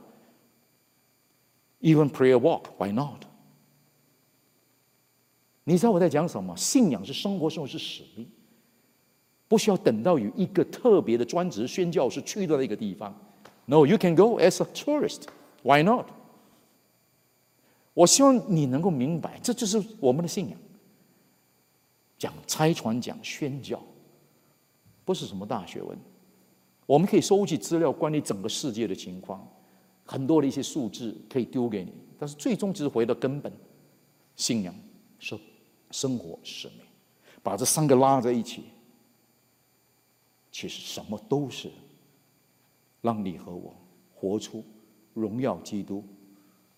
[1.82, 3.23] Even prayer walk，why not？
[5.64, 6.56] 你知道我在讲什么？
[6.57, 8.27] 信仰是生活，生活是使命，
[9.48, 13.15] 不需要等到有一个特别的专职宣教士去到那个地方。
[13.65, 15.23] No，you can go as a tourist.
[15.66, 16.06] Why not？
[17.96, 20.60] 我希望你能够明白，这就是我们的信仰。
[22.20, 23.82] 讲拆船，讲宣教，
[25.04, 25.98] 不是什么大学问。
[26.86, 29.46] 我们可以收集资料，关于整个世界的情况，
[30.06, 33.52] 很多的一些数字可以丢给你，但是最终只是回到根本，
[34.36, 34.76] 信仰
[35.18, 35.36] 是。
[35.92, 36.80] 生活使命，
[37.42, 38.66] 把这三个拉在一起，
[40.52, 41.72] 其实什么都是
[43.02, 43.74] 让你和我
[44.14, 44.62] 活出
[45.16, 46.04] 荣耀基督、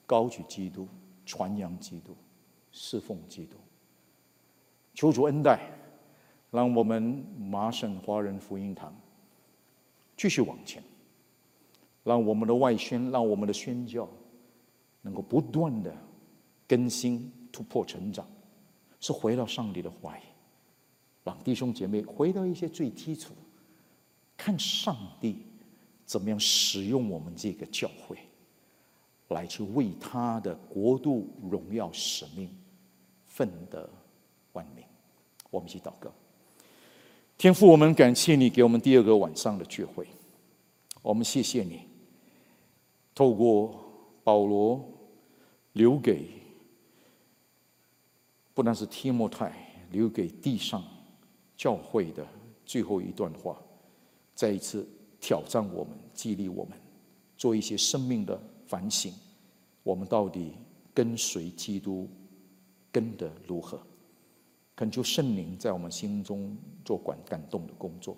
[0.05, 0.87] 高举基督、
[1.25, 2.15] 传扬基督、
[2.71, 3.57] 侍奉基督。
[4.93, 5.59] 求主恩待，
[6.49, 7.03] 让我们
[7.37, 8.95] 麻省华人福音堂
[10.15, 10.81] 继续往前，
[12.03, 14.07] 让我们的外宣，让我们的宣教
[15.01, 15.93] 能够不断的
[16.67, 18.25] 更新、突破、成长，
[18.99, 20.21] 是回到上帝的怀，
[21.23, 23.33] 让弟兄姐妹回到一些最基础，
[24.35, 25.45] 看上帝
[26.05, 28.17] 怎么样使用我们这个教会，
[29.29, 32.49] 来去为他的国度荣耀使命
[33.25, 33.89] 奋得
[34.53, 34.83] 万民。
[35.49, 36.11] 我们一起祷告，
[37.37, 40.07] 天父，我们感谢你给我们第二个晚上的聚会，
[41.01, 41.81] 我们谢谢你，
[43.15, 43.79] 透过
[44.23, 44.83] 保罗
[45.73, 46.29] 留给
[48.53, 49.53] 不但是提摩太
[49.91, 50.83] 留给地上
[51.55, 52.25] 教会的
[52.65, 53.57] 最后一段话，
[54.35, 54.87] 再一次
[55.21, 56.77] 挑战我们，激励我们，
[57.37, 58.37] 做一些生命的
[58.67, 59.13] 反省，
[59.81, 60.53] 我们到底
[60.93, 62.09] 跟随基督
[62.91, 63.81] 跟的如何？
[64.75, 68.15] 恳求圣灵在我们心中做管感动的工作，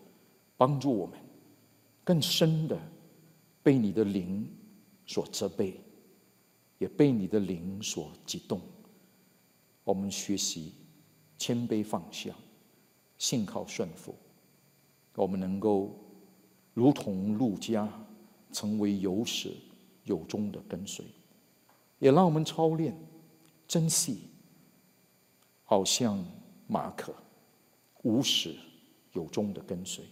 [0.57, 1.17] 帮助我们
[2.03, 2.77] 更深的
[3.63, 4.45] 被你的灵
[5.05, 5.79] 所责备，
[6.77, 8.59] 也被你的灵所激动。
[9.85, 10.73] 我们学习
[11.37, 12.35] 谦卑放下，
[13.17, 14.13] 信靠顺服，
[15.15, 15.95] 我们能够
[16.73, 17.87] 如同路加，
[18.51, 19.55] 成为有史
[20.03, 21.05] 有终的跟随，
[21.99, 22.95] 也让我们操练
[23.67, 24.29] 珍惜，
[25.63, 26.23] 好像。
[26.71, 27.11] 马可
[28.03, 28.55] 无始
[29.13, 30.05] 有终的跟随，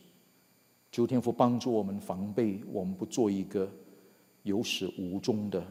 [0.92, 3.70] 求天父帮助我们防备，我们不做一个
[4.42, 5.64] 有始无终的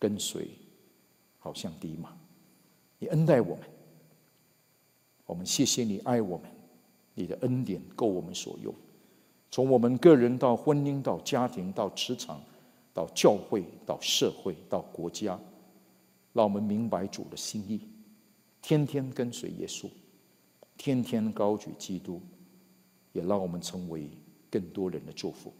[0.00, 0.48] 跟随，
[1.38, 2.12] 好像低马。
[2.98, 3.60] 你恩待我们，
[5.26, 6.50] 我们谢谢你爱我们，
[7.14, 8.74] 你的恩典够我们所用。
[9.48, 12.42] 从我们个人到婚姻，到家庭，到职场，
[13.00, 15.40] 到教会，到社会，到国家，
[16.34, 17.88] 让我们明白主的心意。
[18.60, 19.88] 天天跟随耶稣，
[20.76, 22.20] 天天高举基督，
[23.14, 24.10] 也让我们成为
[24.50, 25.50] 更多人的祝福。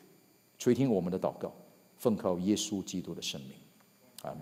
[0.59, 1.51] 垂听我们的祷告，
[1.97, 3.53] 奉靠耶稣基督的圣名，
[4.21, 4.41] 阿门。